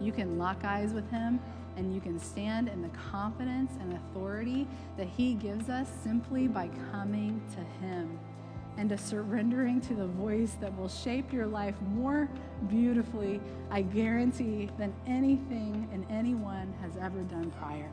You 0.00 0.12
can 0.12 0.38
lock 0.38 0.64
eyes 0.64 0.94
with 0.94 1.11
Him 1.11 1.38
and 1.76 1.92
you 1.94 2.00
can 2.00 2.18
stand 2.18 2.68
in 2.68 2.80
the 2.80 2.88
confidence 3.11 3.72
and 3.80 3.92
authority 3.92 4.66
that 4.96 5.09
He 5.09 5.34
gives 5.34 5.68
us 5.68 5.88
simply 6.03 6.48
by 6.48 6.70
coming 6.90 7.42
to 7.55 7.84
Him 7.84 8.18
and 8.78 8.88
to 8.88 8.96
surrendering 8.96 9.82
to 9.82 9.94
the 9.94 10.07
voice 10.07 10.57
that 10.61 10.74
will 10.78 10.88
shape 10.88 11.30
your 11.30 11.46
life 11.46 11.74
more 11.94 12.30
beautifully, 12.68 13.38
I 13.70 13.82
guarantee, 13.82 14.70
than 14.78 14.94
anything 15.07 15.88
and 15.92 16.07
anyone 16.09 16.72
has 16.80 16.96
ever 16.96 17.20
done 17.24 17.50
prior. 17.59 17.90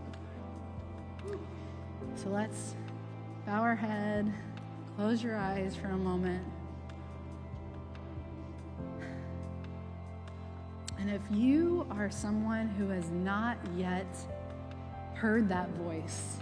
So 2.15 2.30
let's 2.30 2.76
bow 3.45 3.61
our 3.61 3.76
head, 3.76 4.32
close 4.95 5.24
your 5.24 5.38
eyes 5.38 5.76
for 5.76 5.88
a 5.88 5.97
moment. 5.97 6.45
And 10.99 11.09
if 11.09 11.22
you 11.32 11.88
are 11.91 12.11
someone 12.11 12.67
who 12.67 12.89
has 12.89 13.09
not 13.09 13.57
yet 13.78 14.07
heard 15.13 15.47
that 15.49 15.70
voice, 15.76 16.38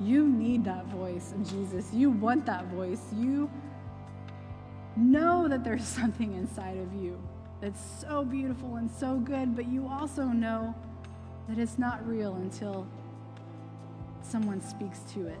you 0.00 0.28
need 0.28 0.64
that 0.64 0.86
voice 0.86 1.32
of 1.32 1.48
Jesus. 1.48 1.92
You 1.92 2.10
want 2.10 2.46
that 2.46 2.66
voice. 2.66 3.00
You 3.16 3.50
know 4.96 5.48
that 5.48 5.64
there's 5.64 5.84
something 6.00 6.34
inside 6.34 6.76
of 6.78 6.94
you 6.94 7.18
that's 7.60 7.80
so 8.00 8.24
beautiful 8.24 8.76
and 8.76 8.90
so 8.90 9.16
good, 9.16 9.54
but 9.54 9.66
you 9.68 9.86
also 9.88 10.24
know 10.24 10.74
that 11.48 11.58
it's 11.58 11.78
not 11.78 12.06
real 12.06 12.34
until 12.36 12.86
someone 14.22 14.60
speaks 14.60 15.00
to 15.14 15.26
it. 15.26 15.38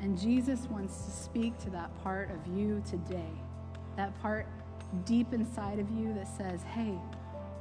And 0.00 0.18
Jesus 0.18 0.66
wants 0.70 1.04
to 1.04 1.10
speak 1.10 1.58
to 1.60 1.70
that 1.70 1.90
part 2.02 2.30
of 2.30 2.58
you 2.58 2.82
today, 2.88 3.30
that 3.96 4.20
part 4.20 4.46
deep 5.04 5.32
inside 5.32 5.78
of 5.78 5.90
you 5.90 6.12
that 6.14 6.28
says, 6.36 6.62
hey, 6.74 6.98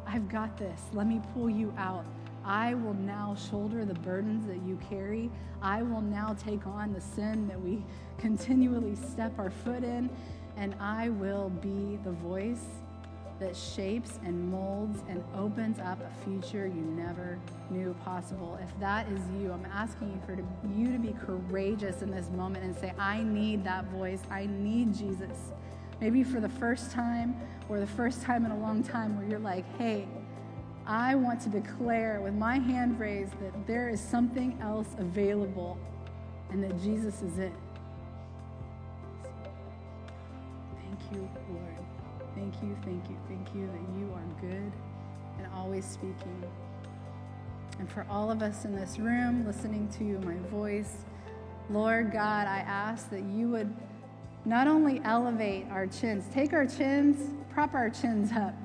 I've 0.07 0.27
got 0.27 0.57
this. 0.57 0.81
Let 0.93 1.07
me 1.07 1.21
pull 1.33 1.49
you 1.49 1.73
out. 1.77 2.05
I 2.43 2.73
will 2.73 2.95
now 2.95 3.35
shoulder 3.35 3.85
the 3.85 3.93
burdens 3.93 4.47
that 4.47 4.61
you 4.67 4.79
carry. 4.89 5.29
I 5.61 5.83
will 5.83 6.01
now 6.01 6.35
take 6.43 6.65
on 6.65 6.93
the 6.93 7.01
sin 7.01 7.47
that 7.47 7.61
we 7.61 7.83
continually 8.17 8.95
step 8.95 9.37
our 9.37 9.51
foot 9.51 9.83
in, 9.83 10.09
and 10.57 10.75
I 10.79 11.09
will 11.09 11.49
be 11.49 11.99
the 12.03 12.11
voice 12.11 12.65
that 13.41 13.57
shapes 13.57 14.19
and 14.23 14.51
molds 14.51 14.99
and 15.09 15.23
opens 15.35 15.79
up 15.79 15.99
a 15.99 16.23
future 16.23 16.67
you 16.67 16.83
never 16.83 17.39
knew 17.71 17.95
possible. 18.05 18.57
If 18.61 18.79
that 18.79 19.07
is 19.09 19.19
you, 19.39 19.51
I'm 19.51 19.65
asking 19.65 20.11
you 20.11 20.21
for 20.27 20.39
you 20.77 20.91
to 20.93 20.99
be 20.99 21.13
courageous 21.25 22.03
in 22.03 22.11
this 22.11 22.29
moment 22.29 22.63
and 22.63 22.75
say, 22.77 22.93
I 22.99 23.23
need 23.23 23.63
that 23.63 23.85
voice. 23.85 24.21
I 24.29 24.45
need 24.45 24.93
Jesus. 24.93 25.35
Maybe 25.99 26.23
for 26.23 26.39
the 26.39 26.49
first 26.49 26.91
time 26.91 27.35
or 27.67 27.79
the 27.79 27.87
first 27.87 28.21
time 28.21 28.45
in 28.45 28.51
a 28.51 28.59
long 28.59 28.83
time 28.83 29.17
where 29.17 29.27
you're 29.27 29.39
like, 29.39 29.65
hey, 29.75 30.07
I 30.85 31.15
want 31.15 31.41
to 31.41 31.49
declare 31.49 32.21
with 32.21 32.35
my 32.35 32.59
hand 32.59 32.99
raised 32.99 33.33
that 33.39 33.65
there 33.65 33.89
is 33.89 33.99
something 33.99 34.55
else 34.61 34.87
available 34.99 35.79
and 36.51 36.63
that 36.63 36.79
Jesus 36.79 37.23
is 37.23 37.39
it. 37.39 37.53
Thank 40.75 41.11
you, 41.11 41.27
Lord. 41.49 42.00
Thank 42.35 42.53
you, 42.61 42.77
thank 42.83 43.09
you, 43.09 43.17
thank 43.27 43.53
you 43.53 43.67
that 43.67 43.99
you 43.99 44.11
are 44.13 44.41
good 44.41 44.71
and 45.37 45.47
always 45.53 45.85
speaking. 45.85 46.43
And 47.79 47.89
for 47.91 48.05
all 48.09 48.31
of 48.31 48.41
us 48.41 48.65
in 48.65 48.75
this 48.75 48.99
room 48.99 49.45
listening 49.45 49.87
to 49.97 50.03
my 50.25 50.37
voice, 50.49 50.97
Lord 51.69 52.11
God, 52.11 52.47
I 52.47 52.59
ask 52.59 53.09
that 53.09 53.23
you 53.23 53.49
would 53.49 53.73
not 54.45 54.67
only 54.67 55.01
elevate 55.03 55.67
our 55.69 55.87
chins, 55.87 56.25
take 56.33 56.53
our 56.53 56.65
chins, 56.65 57.33
prop 57.53 57.73
our 57.73 57.89
chins 57.89 58.31
up, 58.31 58.55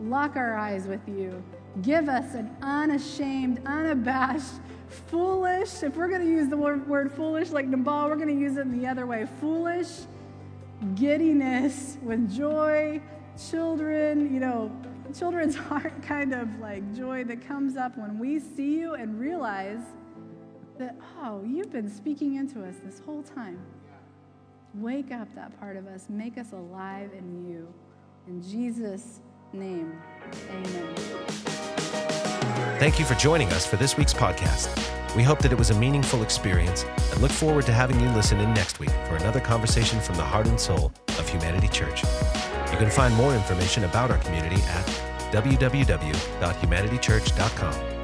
lock 0.00 0.36
our 0.36 0.56
eyes 0.56 0.86
with 0.86 1.06
you, 1.08 1.42
Give 1.82 2.08
us 2.08 2.34
an 2.34 2.56
unashamed, 2.62 3.60
unabashed, 3.66 4.54
foolish, 5.08 5.82
if 5.82 5.94
we're 5.94 6.08
going 6.08 6.22
to 6.22 6.26
use 6.26 6.48
the 6.48 6.56
word, 6.56 6.88
word 6.88 7.12
foolish 7.12 7.50
like 7.50 7.66
Nabal, 7.66 8.08
we're 8.08 8.16
going 8.16 8.34
to 8.34 8.40
use 8.40 8.56
it 8.56 8.70
the 8.72 8.86
other 8.86 9.06
way 9.06 9.26
foolish 9.40 9.88
giddiness 10.94 11.98
with 12.02 12.34
joy, 12.34 13.00
children, 13.36 14.32
you 14.32 14.40
know, 14.40 14.70
children's 15.16 15.56
heart 15.68 16.02
kind 16.02 16.32
of 16.32 16.48
like 16.60 16.94
joy 16.94 17.24
that 17.24 17.46
comes 17.46 17.76
up 17.76 17.96
when 17.96 18.18
we 18.18 18.38
see 18.38 18.78
you 18.78 18.94
and 18.94 19.18
realize 19.18 19.80
that, 20.78 20.96
oh, 21.22 21.42
you've 21.46 21.72
been 21.72 21.90
speaking 21.90 22.36
into 22.36 22.64
us 22.64 22.76
this 22.84 23.00
whole 23.00 23.22
time. 23.22 23.58
Wake 24.74 25.10
up 25.10 25.34
that 25.34 25.58
part 25.58 25.76
of 25.76 25.86
us, 25.86 26.06
make 26.10 26.36
us 26.36 26.52
alive 26.52 27.10
in 27.16 27.48
you. 27.48 27.72
In 28.26 28.42
Jesus' 28.42 29.20
name, 29.52 29.98
amen. 30.50 30.94
Thank 32.78 32.98
you 32.98 33.06
for 33.06 33.14
joining 33.14 33.48
us 33.52 33.64
for 33.64 33.76
this 33.76 33.96
week's 33.96 34.12
podcast. 34.12 34.68
We 35.16 35.22
hope 35.22 35.38
that 35.38 35.50
it 35.50 35.56
was 35.56 35.70
a 35.70 35.78
meaningful 35.78 36.22
experience 36.22 36.84
and 37.10 37.22
look 37.22 37.30
forward 37.30 37.64
to 37.66 37.72
having 37.72 37.98
you 38.00 38.08
listen 38.10 38.38
in 38.38 38.52
next 38.52 38.80
week 38.80 38.90
for 39.08 39.16
another 39.16 39.40
conversation 39.40 39.98
from 39.98 40.16
the 40.16 40.24
heart 40.24 40.46
and 40.46 40.60
soul 40.60 40.92
of 41.18 41.26
Humanity 41.26 41.68
Church. 41.68 42.02
You 42.76 42.82
can 42.82 42.90
find 42.90 43.14
more 43.14 43.34
information 43.34 43.84
about 43.84 44.10
our 44.10 44.18
community 44.18 44.60
at 44.68 44.84
www.humanitychurch.com 45.32 47.95